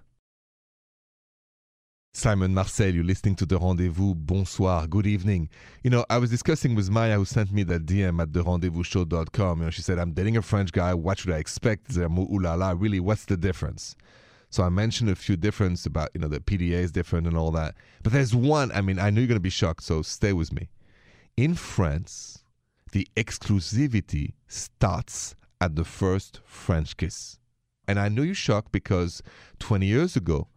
Simon 2.17 2.51
Marcel, 2.51 2.89
you're 2.89 3.03
listening 3.03 3.35
to 3.35 3.45
The 3.45 3.59
Rendezvous. 3.59 4.15
Bonsoir, 4.15 4.87
good 4.87 5.05
evening. 5.05 5.49
You 5.83 5.91
know, 5.91 6.03
I 6.09 6.17
was 6.17 6.31
discussing 6.31 6.73
with 6.73 6.89
Maya, 6.89 7.17
who 7.17 7.25
sent 7.25 7.51
me 7.51 7.61
that 7.65 7.85
DM 7.85 8.19
at 8.19 8.31
therendezvousshow.com. 8.31 9.59
You 9.59 9.65
know, 9.65 9.69
she 9.69 9.83
said, 9.83 9.99
I'm 9.99 10.13
dating 10.13 10.35
a 10.35 10.41
French 10.41 10.71
guy. 10.71 10.95
What 10.95 11.19
should 11.19 11.29
I 11.29 11.37
expect? 11.37 11.91
Is 11.91 11.95
there 11.97 12.09
more 12.09 12.27
ooh 12.33 12.39
la 12.39 12.55
la? 12.55 12.73
Really, 12.75 12.99
what's 12.99 13.25
the 13.25 13.37
difference? 13.37 13.95
So 14.49 14.63
I 14.63 14.69
mentioned 14.69 15.11
a 15.11 15.15
few 15.15 15.37
difference 15.37 15.85
about, 15.85 16.09
you 16.15 16.19
know, 16.19 16.27
the 16.27 16.39
PDA 16.39 16.71
is 16.71 16.91
different 16.91 17.27
and 17.27 17.37
all 17.37 17.51
that. 17.51 17.75
But 18.01 18.13
there's 18.13 18.33
one, 18.33 18.71
I 18.71 18.81
mean, 18.81 18.97
I 18.97 19.11
know 19.11 19.21
you're 19.21 19.27
going 19.27 19.35
to 19.35 19.39
be 19.39 19.51
shocked, 19.51 19.83
so 19.83 20.01
stay 20.01 20.33
with 20.33 20.51
me. 20.51 20.69
In 21.37 21.53
France, 21.53 22.43
the 22.93 23.07
exclusivity 23.15 24.33
starts 24.47 25.35
at 25.61 25.75
the 25.75 25.85
first 25.85 26.39
French 26.45 26.97
kiss. 26.97 27.37
And 27.87 27.99
I 27.99 28.09
know 28.09 28.23
you're 28.23 28.33
shocked 28.33 28.71
because 28.71 29.21
20 29.59 29.85
years 29.85 30.15
ago, 30.15 30.47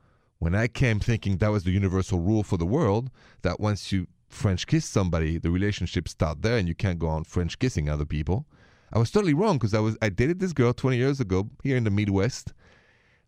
when 0.40 0.54
I 0.54 0.66
came 0.66 0.98
thinking 0.98 1.37
that 1.37 1.52
was 1.52 1.64
the 1.64 1.70
universal 1.70 2.19
rule 2.19 2.42
for 2.42 2.56
the 2.56 2.66
world, 2.66 3.10
that 3.42 3.60
once 3.60 3.92
you 3.92 4.08
French 4.28 4.66
kiss 4.66 4.87
somebody, 4.87 5.38
the 5.38 5.50
relationship 5.50 6.08
start 6.08 6.40
there 6.40 6.56
and 6.56 6.66
you 6.66 6.75
can't 6.75 6.98
go 6.98 7.08
on 7.08 7.25
French 7.25 7.58
kissing 7.58 7.88
other 7.88 8.06
people. 8.06 8.46
I 8.92 8.98
was 8.98 9.10
totally 9.10 9.34
wrong 9.34 9.58
because 9.58 9.75
I 9.75 9.81
was 9.81 9.96
I 10.00 10.08
dated 10.08 10.40
this 10.40 10.54
girl 10.54 10.72
20 10.72 10.96
years 10.96 11.20
ago 11.20 11.50
here 11.62 11.76
in 11.76 11.84
the 11.84 11.90
Midwest. 11.90 12.54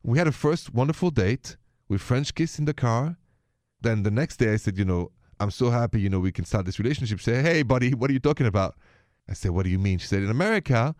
We 0.02 0.18
had 0.18 0.26
a 0.26 0.32
first 0.32 0.74
wonderful 0.74 1.10
date. 1.10 1.56
We 1.86 1.98
French 1.98 2.34
kissed 2.34 2.58
in 2.58 2.64
the 2.64 2.74
car. 2.74 3.18
Then 3.82 4.04
the 4.04 4.10
next 4.10 4.38
day 4.38 4.52
I 4.54 4.56
said, 4.56 4.78
you 4.78 4.86
know, 4.86 5.12
I'm 5.38 5.50
so 5.50 5.68
happy, 5.70 6.00
you 6.00 6.08
know, 6.08 6.20
we 6.20 6.32
can 6.32 6.46
start 6.46 6.64
this 6.64 6.78
relationship. 6.78 7.20
Said, 7.20 7.44
hey, 7.44 7.62
buddy, 7.62 7.92
what 7.92 8.08
are 8.10 8.14
you 8.14 8.20
talking 8.20 8.46
about? 8.46 8.74
I 9.28 9.34
said, 9.34 9.50
what 9.50 9.64
do 9.64 9.70
you 9.70 9.78
mean? 9.78 9.98
She 9.98 10.06
said, 10.06 10.22
in 10.22 10.30
America, 10.30 10.94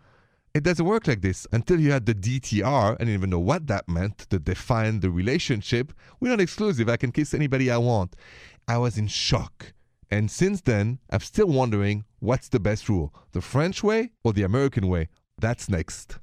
it 0.53 0.63
doesn't 0.63 0.85
work 0.85 1.07
like 1.07 1.21
this. 1.21 1.47
Until 1.51 1.79
you 1.79 1.91
had 1.91 2.05
the 2.05 2.13
DTR, 2.13 2.93
I 2.93 2.97
didn't 2.97 3.13
even 3.13 3.31
know 3.31 3.39
what 3.39 3.67
that 3.67 3.89
meant 3.89 4.19
to 4.29 4.37
define 4.37 4.99
the 4.99 5.09
relationship. 5.09 5.91
We're 6.19 6.29
not 6.29 6.41
exclusive. 6.41 6.89
I 6.89 6.97
can 6.97 7.11
kiss 7.11 7.33
anybody 7.33 7.71
I 7.71 7.77
want. 7.77 8.15
I 8.67 8.77
was 8.77 8.97
in 8.97 9.07
shock. 9.07 9.73
And 10.11 10.29
since 10.29 10.61
then, 10.61 10.99
I'm 11.09 11.21
still 11.21 11.47
wondering 11.47 12.05
what's 12.19 12.49
the 12.49 12.59
best 12.59 12.87
rule 12.87 13.13
the 13.31 13.41
French 13.41 13.83
way 13.83 14.11
or 14.23 14.31
the 14.31 14.43
American 14.43 14.87
way? 14.87 15.09
That's 15.39 15.67
next. 15.67 16.19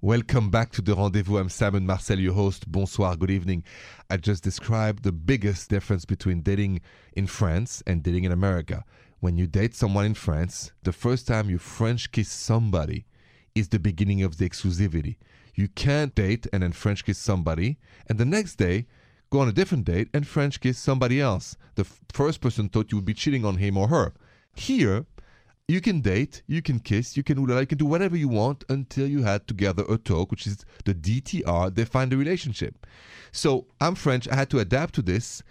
Welcome 0.00 0.50
back 0.50 0.70
to 0.72 0.82
the 0.82 0.94
rendezvous. 0.94 1.38
I'm 1.38 1.48
Simon 1.48 1.86
Marcel, 1.86 2.20
your 2.20 2.34
host. 2.34 2.70
Bonsoir, 2.70 3.16
good 3.16 3.30
evening. 3.30 3.64
I 4.10 4.18
just 4.18 4.44
described 4.44 5.02
the 5.02 5.12
biggest 5.12 5.70
difference 5.70 6.04
between 6.04 6.42
dating 6.42 6.82
in 7.14 7.26
France 7.26 7.82
and 7.86 8.02
dating 8.02 8.24
in 8.24 8.30
America. 8.30 8.84
When 9.24 9.38
you 9.38 9.46
date 9.46 9.74
someone 9.74 10.04
in 10.04 10.12
France, 10.12 10.72
the 10.82 10.92
first 10.92 11.26
time 11.26 11.48
you 11.48 11.56
French 11.56 12.12
kiss 12.12 12.28
somebody 12.28 13.06
is 13.54 13.68
the 13.68 13.78
beginning 13.78 14.22
of 14.22 14.36
the 14.36 14.46
exclusivity. 14.46 15.16
You 15.54 15.68
can't 15.68 16.14
date 16.14 16.46
and 16.52 16.62
then 16.62 16.72
French 16.72 17.06
kiss 17.06 17.16
somebody, 17.16 17.78
and 18.06 18.18
the 18.18 18.26
next 18.26 18.56
day 18.56 18.86
go 19.30 19.40
on 19.40 19.48
a 19.48 19.52
different 19.52 19.86
date 19.86 20.08
and 20.12 20.26
French 20.26 20.60
kiss 20.60 20.76
somebody 20.76 21.22
else. 21.22 21.56
The 21.76 21.84
f- 21.84 22.00
first 22.12 22.42
person 22.42 22.68
thought 22.68 22.92
you 22.92 22.98
would 22.98 23.06
be 23.06 23.14
cheating 23.14 23.46
on 23.46 23.56
him 23.56 23.78
or 23.78 23.88
her. 23.88 24.12
Here, 24.54 25.06
you 25.68 25.80
can 25.80 26.02
date, 26.02 26.42
you 26.46 26.60
can 26.60 26.78
kiss, 26.78 27.16
you 27.16 27.22
can 27.22 27.38
you 27.40 27.66
can 27.66 27.78
do 27.78 27.86
whatever 27.86 28.18
you 28.18 28.28
want 28.28 28.62
until 28.68 29.06
you 29.06 29.22
had 29.22 29.48
together 29.48 29.86
a 29.88 29.96
talk, 29.96 30.32
which 30.32 30.46
is 30.46 30.66
the 30.84 30.94
DTR, 30.94 31.72
define 31.72 32.10
the 32.10 32.18
relationship. 32.18 32.86
So 33.32 33.68
I'm 33.80 33.94
French, 33.94 34.28
I 34.28 34.34
had 34.34 34.50
to 34.50 34.58
adapt 34.58 34.94
to 34.96 35.00
this. 35.00 35.42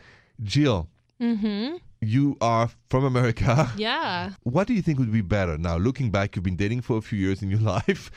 Jill, 0.44 0.90
Mm-hmm. 1.24 1.78
You 2.08 2.38
are 2.42 2.70
from 2.90 3.04
America. 3.04 3.72
Yeah. 3.78 4.32
What 4.44 4.68
do 4.68 4.74
you 4.74 4.82
think 4.82 5.00
would 5.00 5.12
be 5.12 5.22
better? 5.22 5.58
Now, 5.58 5.78
looking 5.78 6.12
back, 6.12 6.36
you've 6.36 6.44
been 6.44 6.56
dating 6.56 6.82
for 6.82 6.98
a 6.98 7.02
few 7.02 7.18
years 7.18 7.42
in 7.42 7.50
your 7.50 7.60
life. 7.76 8.12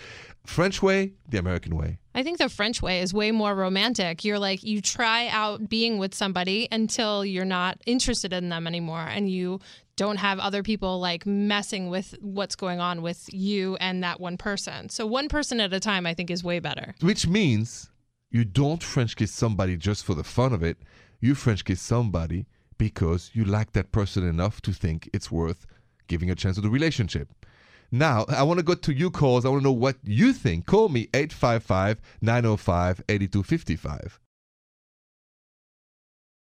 French 0.45 0.83
way, 0.83 1.13
the 1.29 1.39
American 1.39 1.77
way. 1.77 1.99
I 2.15 2.23
think 2.23 2.39
the 2.39 2.49
French 2.49 2.81
way 2.83 3.01
is 3.01 3.13
way 3.13 3.33
more 3.33 3.55
romantic. 3.55 4.25
You're 4.25 4.39
like, 4.39 4.63
you 4.63 4.81
try 4.81 5.29
out 5.29 5.69
being 5.69 5.99
with 5.99 6.15
somebody 6.15 6.69
until 6.71 7.25
you're 7.25 7.45
not 7.45 7.79
interested 7.87 8.33
in 8.33 8.49
them 8.49 8.67
anymore 8.67 9.07
and 9.09 9.29
you 9.31 9.61
don't 9.97 10.19
have 10.19 10.39
other 10.39 10.63
people 10.63 11.01
like 11.01 11.27
messing 11.27 11.89
with 11.89 12.15
what's 12.21 12.55
going 12.55 12.81
on 12.81 13.03
with 13.03 13.33
you 13.33 13.77
and 13.77 14.05
that 14.05 14.21
one 14.21 14.37
person. 14.37 14.89
So 14.89 15.07
one 15.07 15.29
person 15.29 15.59
at 15.59 15.73
a 15.73 15.81
time 15.81 16.07
I 16.07 16.15
think 16.15 16.31
is 16.31 16.45
way 16.45 16.59
better. 16.61 16.95
Which 17.01 17.27
means 17.27 17.91
you 18.31 18.45
don't 18.45 18.83
French 18.83 19.17
kiss 19.17 19.33
somebody 19.33 19.77
just 19.77 20.05
for 20.05 20.15
the 20.15 20.25
fun 20.25 20.53
of 20.53 20.63
it. 20.63 20.77
You 21.21 21.35
French 21.35 21.65
kiss 21.65 21.81
somebody 21.81 22.47
because 22.79 23.31
you 23.35 23.45
like 23.45 23.73
that 23.73 23.93
person 23.93 24.27
enough 24.27 24.61
to 24.63 24.73
think 24.73 25.09
it's 25.13 25.31
worth 25.31 25.67
giving 26.09 26.31
a 26.31 26.35
chance 26.35 26.57
to 26.57 26.63
the 26.63 26.71
relationship. 26.71 27.29
Now, 27.91 28.25
I 28.29 28.43
want 28.43 28.59
to 28.59 28.65
go 28.65 28.75
to 28.75 28.93
you 28.93 29.11
calls. 29.11 29.45
I 29.45 29.49
want 29.49 29.63
to 29.63 29.65
know 29.65 29.73
what 29.73 29.97
you 30.03 30.33
think. 30.33 30.67
Call 30.67 30.89
me 30.89 31.09
855 31.15 32.01
905 32.21 33.03
8255. 33.09 34.21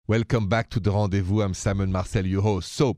Welcome 0.09 0.49
back 0.49 0.71
to 0.71 0.81
the 0.81 0.93
rendezvous. 0.93 1.43
I'm 1.43 1.55
Simon 1.55 1.93
Marcel, 1.93 2.25
your 2.25 2.43
host. 2.43 2.73
So, 2.73 2.97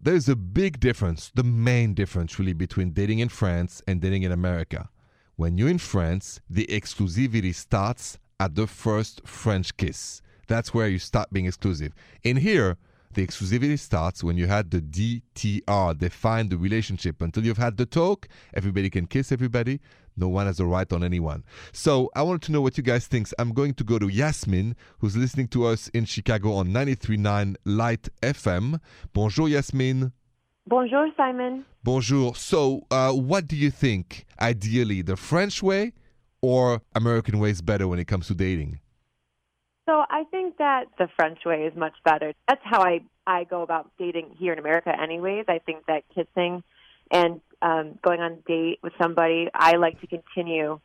there's 0.00 0.28
a 0.28 0.36
big 0.36 0.78
difference, 0.78 1.30
the 1.34 1.42
main 1.42 1.94
difference 1.94 2.38
really, 2.38 2.52
between 2.52 2.90
dating 2.90 3.20
in 3.20 3.28
France 3.28 3.82
and 3.86 4.00
dating 4.00 4.24
in 4.24 4.32
America. 4.32 4.90
When 5.36 5.58
you're 5.58 5.68
in 5.68 5.78
France, 5.78 6.40
the 6.48 6.66
exclusivity 6.66 7.54
starts 7.54 8.18
at 8.38 8.54
the 8.54 8.66
first 8.66 9.26
French 9.26 9.76
kiss. 9.76 10.22
That's 10.46 10.72
where 10.72 10.88
you 10.88 10.98
start 10.98 11.32
being 11.32 11.46
exclusive. 11.46 11.92
In 12.22 12.36
here, 12.36 12.76
the 13.14 13.26
exclusivity 13.26 13.78
starts 13.78 14.22
when 14.22 14.36
you 14.36 14.46
had 14.46 14.70
the 14.70 14.80
DTR, 14.80 15.96
define 15.96 16.48
the 16.48 16.58
relationship. 16.58 17.22
Until 17.22 17.44
you've 17.44 17.56
had 17.56 17.76
the 17.78 17.86
talk, 17.86 18.28
everybody 18.54 18.90
can 18.90 19.06
kiss 19.06 19.32
everybody. 19.32 19.80
No 20.16 20.28
one 20.28 20.46
has 20.46 20.60
a 20.60 20.66
right 20.66 20.90
on 20.92 21.02
anyone. 21.02 21.44
So 21.72 22.10
I 22.14 22.22
wanted 22.22 22.42
to 22.42 22.52
know 22.52 22.60
what 22.60 22.76
you 22.76 22.82
guys 22.82 23.06
think. 23.06 23.28
I'm 23.38 23.52
going 23.52 23.74
to 23.74 23.84
go 23.84 23.98
to 23.98 24.08
Yasmin, 24.08 24.76
who's 24.98 25.16
listening 25.16 25.48
to 25.48 25.66
us 25.66 25.88
in 25.88 26.04
Chicago 26.04 26.54
on 26.54 26.68
93.9 26.68 27.56
Lite 27.64 28.08
FM. 28.22 28.80
Bonjour, 29.12 29.48
Yasmin. 29.48 30.12
Bonjour, 30.66 31.08
Simon. 31.16 31.64
Bonjour. 31.84 32.34
So, 32.34 32.86
uh, 32.90 33.12
what 33.12 33.46
do 33.46 33.56
you 33.56 33.70
think? 33.70 34.26
Ideally, 34.40 35.02
the 35.02 35.16
French 35.16 35.62
way 35.62 35.92
or 36.42 36.80
American 36.94 37.38
way 37.38 37.50
is 37.50 37.62
better 37.62 37.88
when 37.88 37.98
it 37.98 38.06
comes 38.06 38.26
to 38.28 38.34
dating? 38.34 38.80
So 39.86 40.04
I 40.10 40.24
think 40.30 40.58
that 40.58 40.86
the 40.98 41.08
French 41.16 41.38
way 41.46 41.62
is 41.64 41.76
much 41.76 41.94
better. 42.04 42.32
That's 42.48 42.60
how 42.64 42.82
I 42.82 43.00
I 43.26 43.44
go 43.44 43.62
about 43.62 43.90
dating 43.98 44.34
here 44.38 44.52
in 44.52 44.58
America. 44.58 44.92
Anyways, 45.00 45.46
I 45.48 45.58
think 45.58 45.86
that 45.86 46.04
kissing 46.14 46.62
and 47.10 47.40
um, 47.62 47.98
going 48.02 48.20
on 48.20 48.32
a 48.32 48.36
date 48.48 48.78
with 48.82 48.92
somebody, 49.00 49.48
I 49.54 49.76
like 49.76 50.00
to 50.00 50.06
continue 50.06 50.80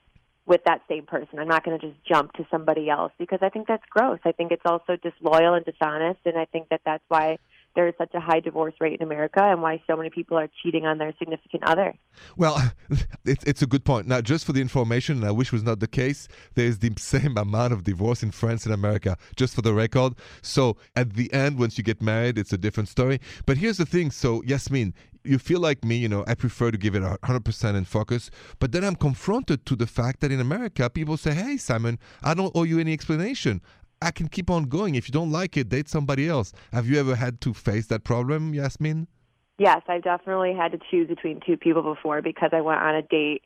with 0.45 0.61
that 0.65 0.81
same 0.89 1.05
person. 1.05 1.39
I'm 1.39 1.47
not 1.47 1.63
going 1.63 1.79
to 1.79 1.87
just 1.87 2.03
jump 2.03 2.33
to 2.33 2.45
somebody 2.49 2.89
else 2.89 3.11
because 3.17 3.39
I 3.41 3.49
think 3.49 3.67
that's 3.67 3.83
gross. 3.89 4.19
I 4.25 4.31
think 4.31 4.51
it's 4.51 4.65
also 4.65 4.95
disloyal 4.95 5.53
and 5.53 5.65
dishonest, 5.65 6.19
and 6.25 6.37
I 6.37 6.45
think 6.45 6.69
that 6.69 6.81
that's 6.85 7.03
why 7.07 7.37
there 7.75 7.87
is 7.87 7.93
such 7.97 8.13
a 8.13 8.19
high 8.19 8.39
divorce 8.39 8.73
rate 8.79 8.99
in 8.99 9.05
America 9.05 9.41
and 9.43 9.61
why 9.61 9.81
so 9.87 9.95
many 9.95 10.09
people 10.09 10.37
are 10.37 10.49
cheating 10.61 10.85
on 10.85 10.97
their 10.97 11.13
significant 11.17 11.63
other. 11.63 11.93
Well, 12.37 12.71
it's, 13.25 13.43
it's 13.45 13.61
a 13.61 13.67
good 13.67 13.85
point. 13.85 14.07
Now, 14.07 14.21
just 14.21 14.45
for 14.45 14.53
the 14.53 14.61
information, 14.61 15.17
and 15.17 15.25
I 15.25 15.31
wish 15.31 15.51
was 15.51 15.63
not 15.63 15.79
the 15.79 15.87
case, 15.87 16.27
there's 16.55 16.79
the 16.79 16.91
same 16.97 17.37
amount 17.37 17.73
of 17.73 17.83
divorce 17.83 18.23
in 18.23 18.31
France 18.31 18.65
and 18.65 18.73
America, 18.73 19.17
just 19.35 19.55
for 19.55 19.61
the 19.61 19.73
record. 19.73 20.13
So 20.41 20.77
at 20.95 21.13
the 21.13 21.31
end, 21.33 21.57
once 21.57 21.77
you 21.77 21.83
get 21.83 22.01
married, 22.01 22.37
it's 22.37 22.53
a 22.53 22.57
different 22.57 22.89
story. 22.89 23.19
But 23.45 23.57
here's 23.57 23.77
the 23.77 23.85
thing. 23.85 24.11
So, 24.11 24.43
Yasmin, 24.43 24.93
you 25.23 25.37
feel 25.37 25.59
like 25.59 25.83
me, 25.83 25.95
you 25.95 26.09
know, 26.09 26.23
I 26.27 26.35
prefer 26.35 26.71
to 26.71 26.77
give 26.77 26.95
it 26.95 27.03
100% 27.03 27.75
in 27.75 27.85
focus. 27.85 28.31
But 28.59 28.71
then 28.71 28.83
I'm 28.83 28.95
confronted 28.95 29.65
to 29.67 29.75
the 29.75 29.87
fact 29.87 30.21
that 30.21 30.31
in 30.31 30.39
America, 30.39 30.89
people 30.89 31.17
say, 31.17 31.33
hey, 31.33 31.57
Simon, 31.57 31.99
I 32.23 32.33
don't 32.33 32.51
owe 32.55 32.63
you 32.63 32.79
any 32.79 32.93
explanation. 32.93 33.61
I 34.01 34.11
can 34.11 34.27
keep 34.27 34.49
on 34.49 34.63
going. 34.63 34.95
If 34.95 35.07
you 35.07 35.11
don't 35.11 35.31
like 35.31 35.57
it, 35.57 35.69
date 35.69 35.87
somebody 35.87 36.27
else. 36.27 36.53
Have 36.73 36.87
you 36.87 36.99
ever 36.99 37.15
had 37.15 37.39
to 37.41 37.53
face 37.53 37.87
that 37.87 38.03
problem, 38.03 38.53
Yasmin? 38.53 39.07
Yes, 39.57 39.81
I've 39.87 40.03
definitely 40.03 40.53
had 40.55 40.71
to 40.71 40.79
choose 40.89 41.07
between 41.07 41.39
two 41.45 41.55
people 41.55 41.83
before 41.83 42.21
because 42.21 42.49
I 42.51 42.61
went 42.61 42.79
on 42.81 42.95
a 42.95 43.03
date 43.03 43.43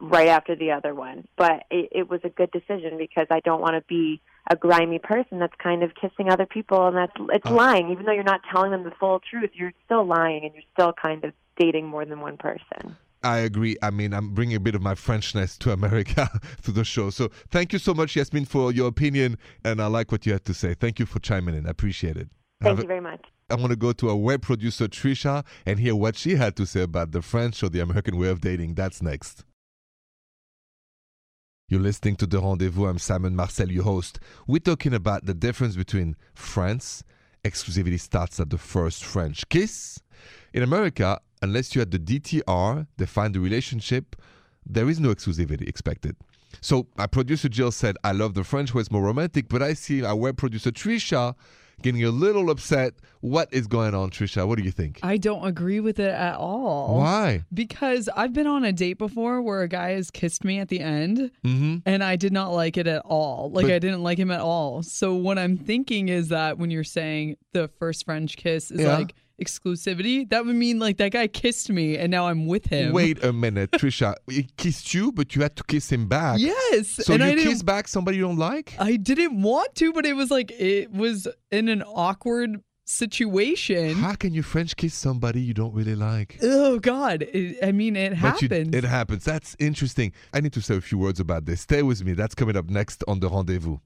right 0.00 0.28
after 0.28 0.56
the 0.56 0.72
other 0.72 0.94
one. 0.94 1.28
But 1.36 1.64
it, 1.70 1.90
it 1.92 2.08
was 2.08 2.20
a 2.24 2.30
good 2.30 2.50
decision 2.50 2.96
because 2.96 3.26
I 3.30 3.40
don't 3.40 3.60
want 3.60 3.74
to 3.74 3.82
be 3.86 4.22
a 4.50 4.56
grimy 4.56 4.98
person 4.98 5.38
that's 5.38 5.54
kind 5.62 5.82
of 5.82 5.90
kissing 5.94 6.30
other 6.30 6.46
people 6.46 6.86
and 6.86 6.96
that's 6.96 7.12
it's 7.30 7.46
uh, 7.46 7.54
lying. 7.54 7.90
Even 7.90 8.06
though 8.06 8.12
you're 8.12 8.24
not 8.24 8.40
telling 8.50 8.70
them 8.70 8.84
the 8.84 8.92
full 8.98 9.20
truth, 9.30 9.50
you're 9.52 9.74
still 9.84 10.06
lying 10.06 10.44
and 10.44 10.54
you're 10.54 10.62
still 10.72 10.94
kind 10.94 11.24
of 11.24 11.34
dating 11.58 11.86
more 11.86 12.06
than 12.06 12.20
one 12.20 12.38
person. 12.38 12.96
I 13.22 13.38
agree. 13.38 13.76
I 13.82 13.90
mean, 13.90 14.14
I'm 14.14 14.32
bringing 14.32 14.56
a 14.56 14.60
bit 14.60 14.74
of 14.74 14.82
my 14.82 14.94
Frenchness 14.94 15.58
to 15.58 15.72
America 15.72 16.28
to 16.62 16.72
the 16.72 16.84
show. 16.84 17.10
So 17.10 17.30
thank 17.50 17.72
you 17.72 17.78
so 17.78 17.92
much, 17.92 18.16
Yasmin, 18.16 18.46
for 18.46 18.72
your 18.72 18.88
opinion. 18.88 19.36
And 19.64 19.80
I 19.82 19.86
like 19.86 20.10
what 20.10 20.24
you 20.24 20.32
had 20.32 20.44
to 20.46 20.54
say. 20.54 20.74
Thank 20.74 20.98
you 20.98 21.06
for 21.06 21.18
chiming 21.18 21.54
in. 21.54 21.66
I 21.66 21.70
appreciate 21.70 22.16
it. 22.16 22.28
Thank 22.62 22.76
Have 22.76 22.78
you 22.80 22.88
very 22.88 23.00
much. 23.00 23.26
I 23.50 23.56
want 23.56 23.70
to 23.70 23.76
go 23.76 23.92
to 23.92 24.10
our 24.10 24.16
web 24.16 24.42
producer, 24.42 24.86
Trisha, 24.86 25.44
and 25.66 25.78
hear 25.78 25.96
what 25.96 26.16
she 26.16 26.36
had 26.36 26.56
to 26.56 26.66
say 26.66 26.82
about 26.82 27.12
the 27.12 27.20
French 27.20 27.62
or 27.62 27.68
the 27.68 27.80
American 27.80 28.16
way 28.16 28.28
of 28.28 28.40
dating. 28.40 28.74
That's 28.74 29.02
next. 29.02 29.44
You're 31.68 31.80
listening 31.80 32.16
to 32.16 32.26
The 32.26 32.40
Rendezvous. 32.40 32.86
I'm 32.86 32.98
Simon 32.98 33.36
Marcel, 33.36 33.70
your 33.70 33.84
host. 33.84 34.18
We're 34.46 34.58
talking 34.58 34.94
about 34.94 35.26
the 35.26 35.34
difference 35.34 35.76
between 35.76 36.16
France, 36.34 37.04
exclusivity 37.44 37.98
starts 37.98 38.40
at 38.40 38.50
the 38.50 38.58
first 38.58 39.04
French 39.04 39.48
kiss. 39.48 40.00
In 40.52 40.62
America, 40.62 41.20
unless 41.42 41.74
you 41.74 41.80
had 41.80 41.90
the 41.90 41.98
DTR, 41.98 42.86
define 42.96 43.32
the 43.32 43.40
relationship, 43.40 44.16
there 44.66 44.88
is 44.88 45.00
no 45.00 45.08
exclusivity 45.14 45.68
expected. 45.68 46.16
So 46.60 46.86
my 46.96 47.06
producer 47.06 47.48
Jill 47.48 47.70
said, 47.70 47.96
I 48.04 48.12
love 48.12 48.34
the 48.34 48.44
French 48.44 48.74
way, 48.74 48.80
it's 48.80 48.90
more 48.90 49.02
romantic, 49.02 49.48
but 49.48 49.62
I 49.62 49.74
see 49.74 50.04
our 50.04 50.16
web 50.16 50.36
producer 50.36 50.70
Trisha 50.70 51.34
getting 51.82 52.04
a 52.04 52.10
little 52.10 52.50
upset. 52.50 52.94
What 53.20 53.52
is 53.52 53.66
going 53.66 53.94
on, 53.94 54.10
Trisha? 54.10 54.46
What 54.46 54.58
do 54.58 54.64
you 54.64 54.70
think? 54.70 54.98
I 55.02 55.16
don't 55.16 55.46
agree 55.46 55.80
with 55.80 55.98
it 55.98 56.10
at 56.10 56.36
all. 56.36 56.98
Why? 56.98 57.44
Because 57.52 58.08
I've 58.16 58.32
been 58.32 58.46
on 58.46 58.64
a 58.64 58.72
date 58.72 58.98
before 58.98 59.42
where 59.42 59.62
a 59.62 59.68
guy 59.68 59.90
has 59.92 60.10
kissed 60.10 60.44
me 60.44 60.58
at 60.58 60.68
the 60.68 60.80
end 60.80 61.30
mm-hmm. 61.44 61.78
and 61.86 62.04
I 62.04 62.16
did 62.16 62.32
not 62.32 62.52
like 62.52 62.76
it 62.76 62.86
at 62.86 63.02
all. 63.04 63.50
Like, 63.50 63.66
but, 63.66 63.74
I 63.74 63.78
didn't 63.78 64.02
like 64.02 64.18
him 64.18 64.30
at 64.30 64.40
all. 64.40 64.82
So, 64.82 65.14
what 65.14 65.38
I'm 65.38 65.56
thinking 65.56 66.08
is 66.08 66.28
that 66.28 66.58
when 66.58 66.70
you're 66.70 66.84
saying 66.84 67.36
the 67.52 67.68
first 67.68 68.04
French 68.04 68.36
kiss 68.36 68.70
is 68.70 68.80
yeah. 68.80 68.96
like, 68.96 69.14
exclusivity, 69.40 70.28
that 70.30 70.44
would 70.44 70.54
mean 70.54 70.78
like 70.78 70.98
that 70.98 71.12
guy 71.12 71.26
kissed 71.26 71.70
me 71.70 71.96
and 71.96 72.10
now 72.10 72.26
I'm 72.26 72.46
with 72.46 72.66
him. 72.66 72.92
Wait 72.92 73.22
a 73.24 73.32
minute, 73.32 73.70
Trisha. 73.72 74.14
He 74.28 74.48
kissed 74.56 74.94
you, 74.94 75.12
but 75.12 75.34
you 75.34 75.42
had 75.42 75.56
to 75.56 75.64
kiss 75.64 75.90
him 75.90 76.08
back. 76.08 76.38
Yes. 76.38 76.88
So 76.88 77.14
and 77.14 77.22
you 77.22 77.48
kiss 77.48 77.62
back 77.62 77.88
somebody 77.88 78.18
you 78.18 78.24
don't 78.24 78.38
like? 78.38 78.74
I 78.78 78.96
didn't 78.96 79.40
want 79.42 79.74
to, 79.76 79.92
but 79.92 80.06
it 80.06 80.14
was 80.14 80.30
like 80.30 80.50
it 80.52 80.92
was 80.92 81.26
in 81.50 81.68
an 81.68 81.82
awkward 81.82 82.62
situation. 82.90 83.94
How 83.94 84.14
can 84.14 84.34
you 84.34 84.42
French 84.42 84.76
kiss 84.76 84.94
somebody 84.94 85.40
you 85.40 85.54
don't 85.54 85.72
really 85.72 85.94
like? 85.94 86.38
Oh 86.42 86.78
God! 86.78 87.22
It, 87.22 87.58
I 87.62 87.72
mean, 87.72 87.96
it 87.96 88.12
happens. 88.14 88.72
You, 88.72 88.78
it 88.78 88.84
happens. 88.84 89.24
That's 89.24 89.56
interesting. 89.58 90.12
I 90.34 90.40
need 90.40 90.52
to 90.54 90.60
say 90.60 90.76
a 90.76 90.80
few 90.80 90.98
words 90.98 91.20
about 91.20 91.46
this. 91.46 91.62
Stay 91.62 91.82
with 91.82 92.04
me. 92.04 92.12
That's 92.12 92.34
coming 92.34 92.56
up 92.56 92.68
next 92.68 93.04
on 93.06 93.20
the 93.20 93.28
rendezvous. 93.28 93.78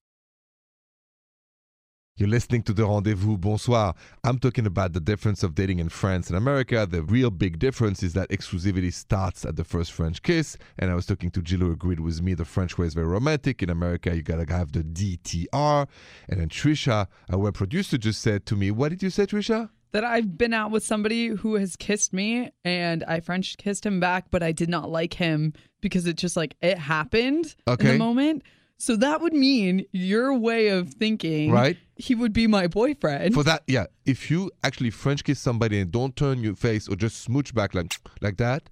You're 2.17 2.29
listening 2.29 2.63
to 2.63 2.73
The 2.73 2.87
Rendezvous. 2.87 3.37
Bonsoir. 3.39 3.93
I'm 4.23 4.39
talking 4.39 4.67
about 4.67 4.93
the 4.93 5.01
difference 5.01 5.43
of 5.43 5.57
dating 5.57 5.81
in 5.81 5.89
France 5.89 6.29
and 6.29 6.37
America. 6.37 6.87
The 6.89 7.03
real 7.03 7.29
big 7.29 7.59
difference 7.59 8.05
is 8.05 8.13
that 8.13 8.29
exclusivity 8.29 8.93
starts 8.93 9.45
at 9.45 9.57
the 9.57 9.65
first 9.65 9.91
French 9.91 10.23
kiss. 10.23 10.57
And 10.79 10.93
I 10.93 10.95
was 10.95 11.07
talking 11.07 11.33
to 11.33 11.43
Jill 11.43 11.59
who 11.59 11.73
agreed 11.73 11.99
with 11.99 12.23
me. 12.23 12.35
The 12.35 12.45
French 12.45 12.79
way 12.79 12.87
is 12.87 12.95
very 12.95 13.09
romantic. 13.09 13.65
In 13.65 13.71
America, 13.71 14.15
you 14.15 14.23
gotta 14.23 14.47
have 14.49 14.71
the 14.71 14.85
DTR. 14.85 15.89
And 16.29 16.39
then 16.39 16.49
Trisha, 16.51 17.09
our 17.33 17.39
web 17.41 17.55
producer, 17.55 17.99
just 17.99 18.21
said 18.21 18.47
to 18.47 18.55
me, 18.55 18.71
What 18.71 18.91
did 18.91 19.03
you 19.03 19.11
say, 19.11 19.27
Trisha? 19.27 19.71
That 19.91 20.05
I've 20.05 20.39
been 20.39 20.55
out 20.55 20.71
with 20.71 20.85
somebody 20.85 21.27
who 21.27 21.57
has 21.57 21.75
kissed 21.75 22.13
me 22.13 22.53
and 22.65 23.03
I 23.09 23.19
French 23.19 23.57
kissed 23.57 23.85
him 23.85 23.99
back, 23.99 24.27
but 24.31 24.41
I 24.41 24.53
did 24.53 24.69
not 24.69 24.89
like 24.89 25.15
him 25.15 25.53
because 25.81 26.07
it 26.07 26.17
just 26.17 26.37
like 26.37 26.55
it 26.63 26.79
happened 26.79 27.57
okay. 27.67 27.89
in 27.89 27.93
the 27.95 27.99
moment. 27.99 28.45
So 28.85 28.97
that 28.97 29.23
would 29.23 29.33
mean 29.33 29.87
your 29.93 30.35
way 30.35 30.69
of 30.69 30.91
thinking, 30.91 31.51
right? 31.51 31.79
He 31.97 32.15
would 32.15 32.35
be 32.35 32.47
my 32.47 32.67
boyfriend. 32.67 33.33
For 33.33 33.43
that, 33.43 33.63
yeah. 33.67 33.87
If 34.05 34.31
you 34.31 34.51
actually 34.63 34.91
French 34.91 35.25
kiss 35.25 35.41
somebody 35.41 35.81
and 35.81 35.91
don't 35.91 36.15
turn 36.15 36.43
your 36.43 36.55
face 36.55 36.87
or 36.87 36.95
just 36.95 37.23
smooch 37.23 37.55
back 37.55 37.75
like 37.75 37.95
like 38.21 38.37
that, 38.37 38.69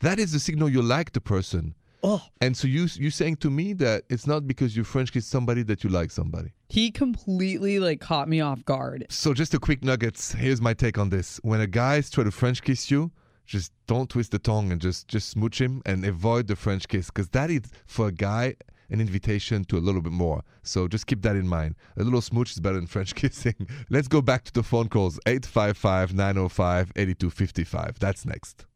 that 0.00 0.18
is 0.18 0.32
the 0.32 0.38
signal 0.38 0.68
you 0.68 0.82
like 0.82 1.12
the 1.12 1.20
person. 1.22 1.74
Oh. 2.02 2.22
And 2.42 2.54
so 2.54 2.68
you 2.68 2.88
you 2.96 3.08
saying 3.08 3.36
to 3.36 3.48
me 3.48 3.72
that 3.84 4.04
it's 4.10 4.26
not 4.26 4.46
because 4.46 4.76
you 4.76 4.84
French 4.84 5.10
kiss 5.14 5.26
somebody 5.26 5.62
that 5.62 5.82
you 5.82 5.88
like 5.88 6.10
somebody. 6.10 6.50
He 6.68 6.90
completely 6.90 7.78
like 7.78 8.02
caught 8.02 8.28
me 8.28 8.42
off 8.42 8.62
guard. 8.66 9.06
So 9.08 9.32
just 9.32 9.54
a 9.54 9.58
quick 9.58 9.82
nuggets. 9.82 10.32
Here's 10.32 10.60
my 10.60 10.74
take 10.74 10.98
on 10.98 11.08
this. 11.08 11.40
When 11.42 11.62
a 11.62 11.66
guy's 11.66 12.10
try 12.10 12.24
to 12.24 12.30
French 12.30 12.60
kiss 12.62 12.90
you, 12.90 13.12
just 13.46 13.72
don't 13.86 14.10
twist 14.10 14.32
the 14.32 14.38
tongue 14.38 14.72
and 14.72 14.78
just 14.78 15.08
just 15.08 15.30
smooch 15.30 15.58
him 15.58 15.80
and 15.86 16.04
avoid 16.04 16.48
the 16.48 16.56
French 16.56 16.86
kiss 16.86 17.06
because 17.06 17.30
that 17.30 17.50
is 17.50 17.62
for 17.86 18.08
a 18.08 18.12
guy 18.12 18.56
an 18.90 19.00
invitation 19.00 19.64
to 19.66 19.76
a 19.76 19.80
little 19.80 20.00
bit 20.02 20.12
more. 20.12 20.42
So 20.62 20.88
just 20.88 21.06
keep 21.06 21.22
that 21.22 21.36
in 21.36 21.46
mind. 21.48 21.74
A 21.96 22.02
little 22.02 22.20
smooch 22.20 22.52
is 22.52 22.60
better 22.60 22.76
than 22.76 22.86
French 22.86 23.14
kissing. 23.22 23.66
Let's 23.90 24.08
go 24.08 24.20
back 24.22 24.44
to 24.44 24.52
the 24.52 24.62
phone 24.62 24.88
calls 24.88 25.18
855 25.26 26.14
905 26.14 26.92
8255. 26.96 27.98
That's 27.98 28.24
next. 28.26 28.66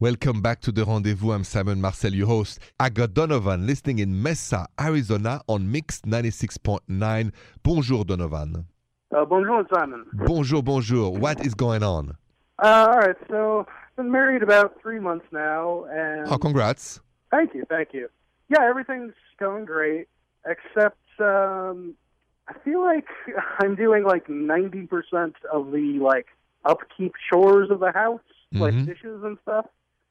Welcome 0.00 0.40
back 0.42 0.60
to 0.60 0.70
the 0.70 0.84
rendezvous. 0.84 1.32
I'm 1.32 1.42
Simon 1.42 1.80
Marcel, 1.80 2.14
your 2.14 2.28
host. 2.28 2.60
I 2.78 2.88
got 2.88 3.14
Donovan 3.14 3.66
listening 3.66 3.98
in 3.98 4.22
Mesa, 4.22 4.68
Arizona 4.80 5.40
on 5.48 5.72
Mixed 5.72 6.04
96.9. 6.06 7.32
Bonjour, 7.64 8.04
Donovan. 8.04 8.66
Uh, 9.16 9.24
bonjour, 9.24 9.66
Simon. 9.74 10.04
Bonjour, 10.12 10.62
bonjour. 10.62 11.16
What 11.16 11.44
is 11.44 11.54
going 11.54 11.82
on? 11.82 12.16
Uh, 12.62 12.86
all 12.90 12.98
right, 12.98 13.16
so 13.28 13.66
I've 13.68 13.96
been 13.96 14.12
married 14.12 14.44
about 14.44 14.80
three 14.80 15.00
months 15.00 15.24
now, 15.32 15.86
and 15.90 16.28
Oh, 16.28 16.38
congrats. 16.38 17.00
Thank 17.30 17.54
you, 17.54 17.64
thank 17.68 17.92
you. 17.92 18.08
Yeah, 18.48 18.62
everything's 18.68 19.14
going 19.38 19.64
great, 19.64 20.08
except 20.46 20.98
um, 21.20 21.94
I 22.48 22.54
feel 22.64 22.82
like 22.82 23.06
I'm 23.60 23.74
doing 23.74 24.04
like 24.04 24.28
ninety 24.28 24.86
percent 24.86 25.34
of 25.52 25.70
the 25.72 25.98
like 26.00 26.26
upkeep 26.64 27.12
chores 27.30 27.70
of 27.70 27.80
the 27.80 27.92
house, 27.92 28.20
Mhm. 28.54 28.60
like 28.60 28.86
dishes 28.86 29.22
and 29.22 29.38
stuff. 29.42 29.66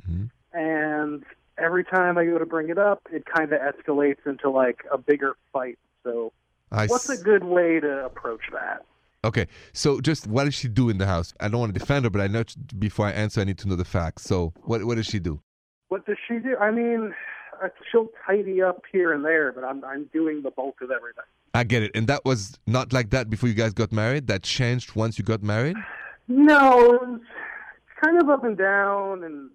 Mhm. 0.10 0.30
And 0.54 1.24
every 1.58 1.84
time 1.84 2.18
I 2.18 2.26
go 2.26 2.38
to 2.38 2.46
bring 2.46 2.70
it 2.70 2.78
up, 2.78 3.02
it 3.12 3.26
kind 3.26 3.52
of 3.52 3.60
escalates 3.62 4.26
into 4.26 4.50
like 4.50 4.86
a 4.92 4.98
bigger 4.98 5.36
fight. 5.52 5.78
So, 6.04 6.32
I 6.72 6.86
what's 6.88 7.10
s- 7.10 7.20
a 7.20 7.24
good 7.24 7.44
way 7.44 7.80
to 7.80 8.06
approach 8.06 8.42
that? 8.54 8.86
Okay, 9.26 9.48
so 9.74 10.00
just 10.00 10.28
what 10.28 10.44
does 10.46 10.54
she 10.54 10.68
do 10.68 10.90
in 10.90 11.00
the 11.00 11.08
house? 11.08 11.34
I 11.40 11.48
don't 11.50 11.60
want 11.60 11.74
to 11.74 11.80
defend 11.80 12.06
her, 12.06 12.10
but 12.12 12.22
I 12.22 12.28
know 12.28 12.44
before 12.78 13.08
I 13.08 13.12
answer, 13.12 13.42
I 13.42 13.44
need 13.46 13.58
to 13.58 13.68
know 13.68 13.76
the 13.76 13.84
facts. 13.84 14.24
So, 14.24 14.54
what 14.64 14.84
what 14.86 14.96
does 14.96 15.08
she 15.08 15.20
do? 15.20 15.42
What 15.90 16.06
does 16.06 16.18
she 16.28 16.40
do? 16.40 16.58
I 16.58 16.72
mean, 16.72 17.14
uh, 17.64 17.70
she'll 17.92 18.10
tidy 18.26 18.62
up 18.62 18.84
here 18.92 19.14
and 19.14 19.24
there, 19.24 19.52
but 19.52 19.64
I'm 19.64 19.84
I'm 19.86 20.06
doing 20.14 20.42
the 20.42 20.52
bulk 20.52 20.82
of 20.82 20.92
everything. 20.92 21.24
I 21.54 21.64
get 21.64 21.84
it, 21.84 21.92
and 21.96 22.08
that 22.08 22.26
was 22.26 22.60
not 22.68 22.94
like 22.94 23.10
that 23.12 23.30
before 23.30 23.50
you 23.50 23.56
guys 23.56 23.74
got 23.74 23.92
married. 23.92 24.28
That 24.28 24.44
changed 24.44 24.96
once 24.96 25.18
you 25.18 25.24
got 25.24 25.42
married. 25.42 25.78
No, 26.28 26.94
it 26.94 27.02
was 27.02 27.22
kind 28.04 28.22
of 28.22 28.30
up 28.30 28.44
and 28.44 28.58
down, 28.58 29.24
and 29.24 29.50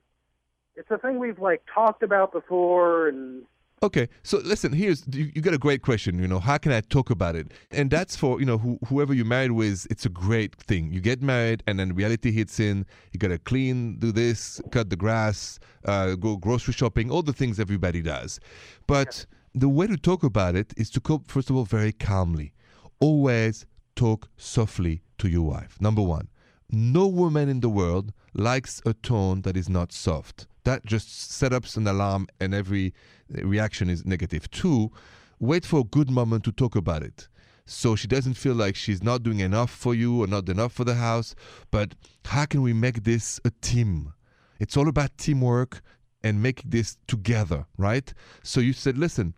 it's 0.74 0.90
a 0.90 0.98
thing 0.98 1.18
we've 1.18 1.38
like 1.38 1.62
talked 1.72 2.02
about 2.02 2.32
before, 2.32 3.08
and 3.08 3.42
Okay, 3.82 4.08
so 4.22 4.38
listen, 4.38 4.72
here's 4.72 5.02
you, 5.10 5.32
you 5.34 5.42
got 5.42 5.54
a 5.54 5.58
great 5.58 5.82
question. 5.82 6.20
You 6.20 6.28
know, 6.28 6.38
how 6.38 6.56
can 6.56 6.70
I 6.70 6.82
talk 6.82 7.10
about 7.10 7.34
it? 7.34 7.50
And 7.72 7.90
that's 7.90 8.14
for 8.14 8.38
you 8.38 8.46
know 8.46 8.56
who, 8.56 8.78
whoever 8.86 9.12
you're 9.12 9.24
married 9.24 9.50
with. 9.50 9.88
It's 9.90 10.06
a 10.06 10.08
great 10.08 10.54
thing. 10.54 10.92
You 10.92 11.00
get 11.00 11.20
married, 11.20 11.64
and 11.66 11.80
then 11.80 11.92
reality 11.92 12.30
hits 12.30 12.60
in. 12.60 12.86
You 13.10 13.18
gotta 13.18 13.38
clean, 13.38 13.96
do 13.98 14.12
this, 14.12 14.60
cut 14.70 14.88
the 14.88 14.94
grass, 14.94 15.58
uh, 15.84 16.14
go 16.14 16.36
grocery 16.36 16.74
shopping, 16.74 17.10
all 17.10 17.22
the 17.22 17.32
things 17.32 17.58
everybody 17.58 18.02
does. 18.02 18.38
But 18.86 19.26
the 19.52 19.68
way 19.68 19.88
to 19.88 19.96
talk 19.96 20.22
about 20.22 20.54
it 20.54 20.72
is 20.76 20.88
to 20.90 21.00
cope 21.00 21.28
first 21.28 21.50
of 21.50 21.56
all 21.56 21.64
very 21.64 21.92
calmly. 21.92 22.52
Always 23.00 23.66
talk 23.96 24.28
softly 24.36 25.02
to 25.18 25.28
your 25.28 25.42
wife. 25.42 25.76
Number 25.80 26.02
one, 26.02 26.28
no 26.70 27.08
woman 27.08 27.48
in 27.48 27.58
the 27.58 27.68
world 27.68 28.12
likes 28.32 28.80
a 28.86 28.94
tone 28.94 29.42
that 29.42 29.56
is 29.56 29.68
not 29.68 29.90
soft. 29.92 30.46
That 30.64 30.86
just 30.86 31.32
set 31.32 31.52
up 31.52 31.64
an 31.76 31.86
alarm 31.86 32.28
and 32.40 32.54
every 32.54 32.94
reaction 33.28 33.90
is 33.90 34.04
negative. 34.04 34.50
Two, 34.50 34.90
wait 35.40 35.66
for 35.66 35.80
a 35.80 35.84
good 35.84 36.10
moment 36.10 36.44
to 36.44 36.52
talk 36.52 36.76
about 36.76 37.02
it. 37.02 37.28
So 37.64 37.96
she 37.96 38.08
doesn't 38.08 38.34
feel 38.34 38.54
like 38.54 38.76
she's 38.76 39.02
not 39.02 39.22
doing 39.22 39.40
enough 39.40 39.70
for 39.70 39.94
you 39.94 40.22
or 40.22 40.26
not 40.26 40.48
enough 40.48 40.72
for 40.72 40.84
the 40.84 40.94
house. 40.94 41.34
But 41.70 41.94
how 42.26 42.46
can 42.46 42.62
we 42.62 42.72
make 42.72 43.04
this 43.04 43.40
a 43.44 43.50
team? 43.60 44.12
It's 44.58 44.76
all 44.76 44.88
about 44.88 45.16
teamwork 45.16 45.80
and 46.22 46.42
make 46.42 46.62
this 46.64 46.96
together, 47.08 47.66
right? 47.76 48.12
So 48.42 48.60
you 48.60 48.72
said, 48.72 48.96
listen, 48.96 49.34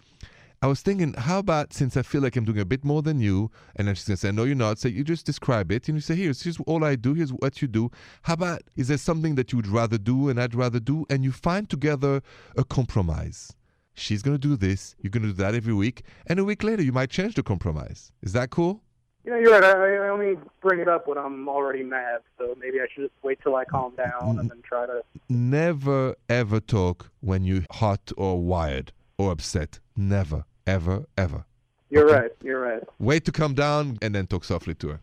I 0.65 0.67
was 0.67 0.81
thinking, 0.81 1.13
how 1.13 1.41
about 1.41 1.75
since 1.75 1.95
I 1.95 2.01
feel 2.01 2.23
like 2.23 2.37
I'm 2.37 2.47
doing 2.47 2.59
a 2.59 2.65
bit 2.65 2.87
more 2.87 3.03
than 3.03 3.21
you, 3.21 3.51
and 3.77 3.87
then 3.87 3.95
she's 3.95 4.07
gonna 4.07 4.17
say, 4.17 4.33
no, 4.33 4.45
you're 4.45 4.55
not. 4.55 4.79
Say, 4.79 4.89
you 4.89 5.05
just 5.05 5.27
describe 5.27 5.71
it, 5.71 5.89
and 5.89 5.99
you 5.99 6.01
say, 6.01 6.15
here's 6.15 6.43
here's 6.43 6.59
all 6.61 6.83
I 6.85 6.97
do. 6.97 7.13
Here's 7.13 7.35
what 7.35 7.61
you 7.61 7.69
do. 7.69 7.91
How 8.23 8.33
about 8.33 8.63
is 8.75 8.89
there 8.89 8.97
something 8.97 9.35
that 9.35 9.53
you 9.53 9.59
would 9.59 9.67
rather 9.67 9.99
do, 9.99 10.31
and 10.31 10.41
I'd 10.41 10.55
rather 10.55 10.81
do, 10.81 11.05
and 11.11 11.23
you 11.23 11.33
find 11.33 11.69
together 11.69 12.23
a 12.57 12.65
compromise. 12.65 13.53
She's 13.93 14.23
gonna 14.23 14.39
do 14.39 14.57
this. 14.57 14.97
You're 14.99 15.11
gonna 15.11 15.27
do 15.27 15.33
that 15.35 15.55
every 15.55 15.75
week, 15.75 16.03
and 16.29 16.39
a 16.39 16.45
week 16.47 16.63
later 16.63 16.83
you 16.83 16.93
might 16.93 17.11
change 17.11 17.35
the 17.35 17.43
compromise. 17.43 18.11
Is 18.23 18.33
that 18.33 18.49
cool? 18.49 18.81
you 19.27 19.33
know, 19.33 19.39
you're 19.39 19.53
right. 19.53 19.65
I, 19.65 20.07
I 20.07 20.09
only 20.09 20.39
bring 20.63 20.81
it 20.81 20.89
up 20.89 21.07
when 21.07 21.19
I'm 21.19 21.47
already 21.47 21.83
mad, 21.83 22.21
so 22.39 22.55
maybe 22.59 22.81
I 22.81 22.87
should 22.91 23.05
just 23.05 23.23
wait 23.23 23.39
till 23.43 23.55
I 23.55 23.67
calm 23.67 23.95
down 23.97 24.39
and 24.39 24.51
then 24.51 24.63
try 24.63 24.87
to. 24.87 25.03
Never 25.29 26.15
ever 26.31 26.61
talk 26.61 27.11
when 27.21 27.45
you're 27.45 27.65
hot 27.71 28.13
or 28.17 28.43
wired 28.43 28.93
or 29.19 29.31
upset. 29.31 29.81
Never, 29.97 30.45
ever, 30.67 31.07
ever. 31.17 31.45
You're 31.91 32.07
Okay. 32.07 32.21
right. 32.21 32.31
You're 32.43 32.61
right. 32.61 32.83
Wait 32.99 33.25
to 33.25 33.33
come 33.33 33.55
down 33.55 33.99
and 34.03 34.15
then 34.15 34.27
talk 34.27 34.45
softly 34.45 34.75
to 34.77 34.89
her. 34.89 35.01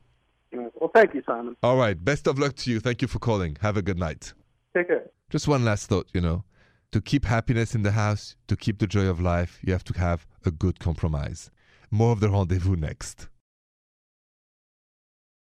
Well, 0.54 0.92
thank 0.94 1.14
you, 1.14 1.24
Simon. 1.26 1.56
All 1.64 1.78
right. 1.78 2.04
Best 2.04 2.28
of 2.28 2.38
luck 2.40 2.56
to 2.58 2.72
you. 2.72 2.80
Thank 2.80 3.02
you 3.02 3.08
for 3.08 3.20
calling. 3.20 3.58
Have 3.62 3.78
a 3.78 3.82
good 3.82 3.98
night. 3.98 4.34
Take 4.76 4.88
care. 4.88 5.10
Just 5.30 5.48
one 5.48 5.64
last 5.64 5.88
thought, 5.88 6.08
you 6.14 6.22
know. 6.22 6.44
To 6.92 7.00
keep 7.00 7.24
happiness 7.26 7.74
in 7.74 7.84
the 7.84 7.92
house, 7.92 8.36
to 8.48 8.58
keep 8.58 8.80
the 8.80 8.88
joy 8.88 9.06
of 9.08 9.22
life, 9.22 9.60
you 9.64 9.72
have 9.72 9.84
to 9.86 9.94
have 9.98 10.26
a 10.46 10.52
good 10.52 10.80
compromise. 10.80 11.50
More 11.90 12.12
of 12.12 12.20
the 12.20 12.30
rendezvous 12.30 12.76
next. 12.76 13.30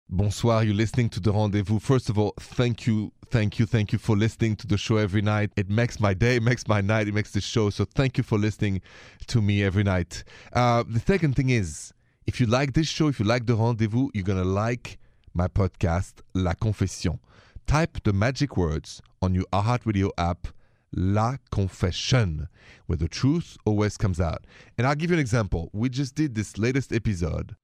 Bonsoir, 0.09 0.63
you're 0.63 0.75
listening 0.75 1.09
to 1.09 1.19
the 1.19 1.31
rendezvous. 1.31 1.79
First 1.79 2.09
of 2.09 2.19
all, 2.19 2.33
thank 2.39 2.85
you, 2.85 3.11
thank 3.31 3.59
you, 3.59 3.65
thank 3.65 3.93
you 3.93 3.97
for 3.97 4.17
listening 4.17 4.57
to 4.57 4.67
the 4.67 4.77
show 4.77 4.97
every 4.97 5.21
night. 5.21 5.51
It 5.55 5.69
makes 5.69 5.99
my 5.99 6.13
day, 6.13 6.35
it 6.35 6.43
makes 6.43 6.67
my 6.67 6.81
night, 6.81 7.07
it 7.07 7.13
makes 7.13 7.31
the 7.31 7.39
show. 7.39 7.69
So 7.69 7.85
thank 7.85 8.17
you 8.17 8.23
for 8.23 8.37
listening 8.37 8.81
to 9.27 9.41
me 9.41 9.63
every 9.63 9.83
night. 9.83 10.25
Uh, 10.51 10.83
the 10.87 10.99
second 10.99 11.35
thing 11.37 11.49
is, 11.49 11.93
if 12.27 12.39
you 12.41 12.45
like 12.45 12.73
this 12.73 12.87
show, 12.87 13.07
if 13.07 13.19
you 13.19 13.25
like 13.25 13.45
the 13.45 13.55
rendezvous, 13.55 14.09
you're 14.13 14.25
gonna 14.25 14.43
like 14.43 14.99
my 15.33 15.47
podcast, 15.47 16.15
La 16.33 16.53
Confession. 16.53 17.19
Type 17.67 18.03
the 18.03 18.11
magic 18.11 18.57
words 18.57 19.01
on 19.21 19.33
your 19.33 19.45
iHeartRadio 19.53 20.09
app, 20.17 20.47
La 20.93 21.37
Confession, 21.51 22.49
where 22.87 22.97
the 22.97 23.07
truth 23.07 23.57
always 23.65 23.95
comes 23.95 24.19
out. 24.19 24.45
And 24.77 24.85
I'll 24.85 24.95
give 24.95 25.09
you 25.09 25.15
an 25.15 25.21
example. 25.21 25.69
We 25.71 25.87
just 25.87 26.15
did 26.15 26.35
this 26.35 26.57
latest 26.57 26.91
episode. 26.91 27.55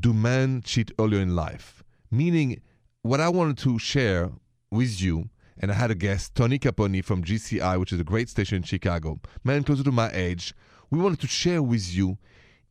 Do 0.00 0.14
men 0.14 0.62
cheat 0.64 0.90
earlier 0.98 1.20
in 1.20 1.36
life? 1.36 1.84
Meaning, 2.10 2.62
what 3.02 3.20
I 3.20 3.28
wanted 3.28 3.58
to 3.58 3.78
share 3.78 4.30
with 4.72 5.00
you, 5.00 5.28
and 5.58 5.70
I 5.70 5.74
had 5.74 5.90
a 5.90 5.94
guest, 5.94 6.34
Tony 6.34 6.58
Caponi 6.58 7.04
from 7.04 7.22
GCI, 7.22 7.78
which 7.78 7.92
is 7.92 8.00
a 8.00 8.04
great 8.04 8.28
station 8.28 8.56
in 8.56 8.62
Chicago, 8.62 9.20
man 9.44 9.62
closer 9.62 9.84
to 9.84 9.92
my 9.92 10.10
age. 10.12 10.54
We 10.90 10.98
wanted 10.98 11.20
to 11.20 11.26
share 11.26 11.62
with 11.62 11.94
you 11.94 12.18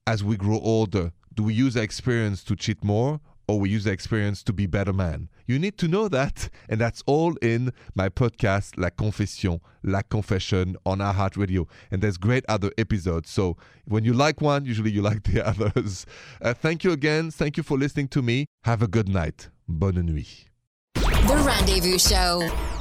as 0.05 0.23
we 0.23 0.35
grow 0.35 0.59
older. 0.59 1.11
Do 1.33 1.43
we 1.43 1.53
use 1.53 1.77
our 1.77 1.83
experience 1.83 2.43
to 2.45 2.55
cheat 2.55 2.83
more 2.83 3.21
or 3.47 3.59
we 3.59 3.69
use 3.69 3.87
our 3.87 3.93
experience 3.93 4.43
to 4.43 4.53
be 4.53 4.65
better 4.65 4.93
man? 4.93 5.29
You 5.47 5.59
need 5.59 5.77
to 5.79 5.87
know 5.87 6.07
that. 6.09 6.49
And 6.69 6.79
that's 6.79 7.03
all 7.05 7.35
in 7.41 7.71
my 7.95 8.09
podcast, 8.09 8.77
La 8.77 8.89
Confession, 8.89 9.61
La 9.83 10.01
Confession 10.01 10.75
on 10.85 10.99
iHeart 10.99 11.37
Radio. 11.37 11.67
And 11.89 12.01
there's 12.01 12.17
great 12.17 12.45
other 12.49 12.71
episodes. 12.77 13.29
So 13.29 13.57
when 13.85 14.03
you 14.03 14.13
like 14.13 14.41
one, 14.41 14.65
usually 14.65 14.91
you 14.91 15.01
like 15.09 15.23
the 15.23 15.47
others. 15.47 16.05
Uh, 16.41 16.53
thank 16.53 16.83
you 16.83 16.91
again. 16.91 17.31
Thank 17.31 17.57
you 17.57 17.63
for 17.63 17.77
listening 17.77 18.09
to 18.09 18.21
me. 18.21 18.45
Have 18.63 18.81
a 18.81 18.87
good 18.87 19.07
night. 19.07 19.49
Bonne 19.67 20.05
nuit. 20.05 20.50
The 21.32 21.38
Rendezvous 21.38 21.98
Show. 21.98 22.81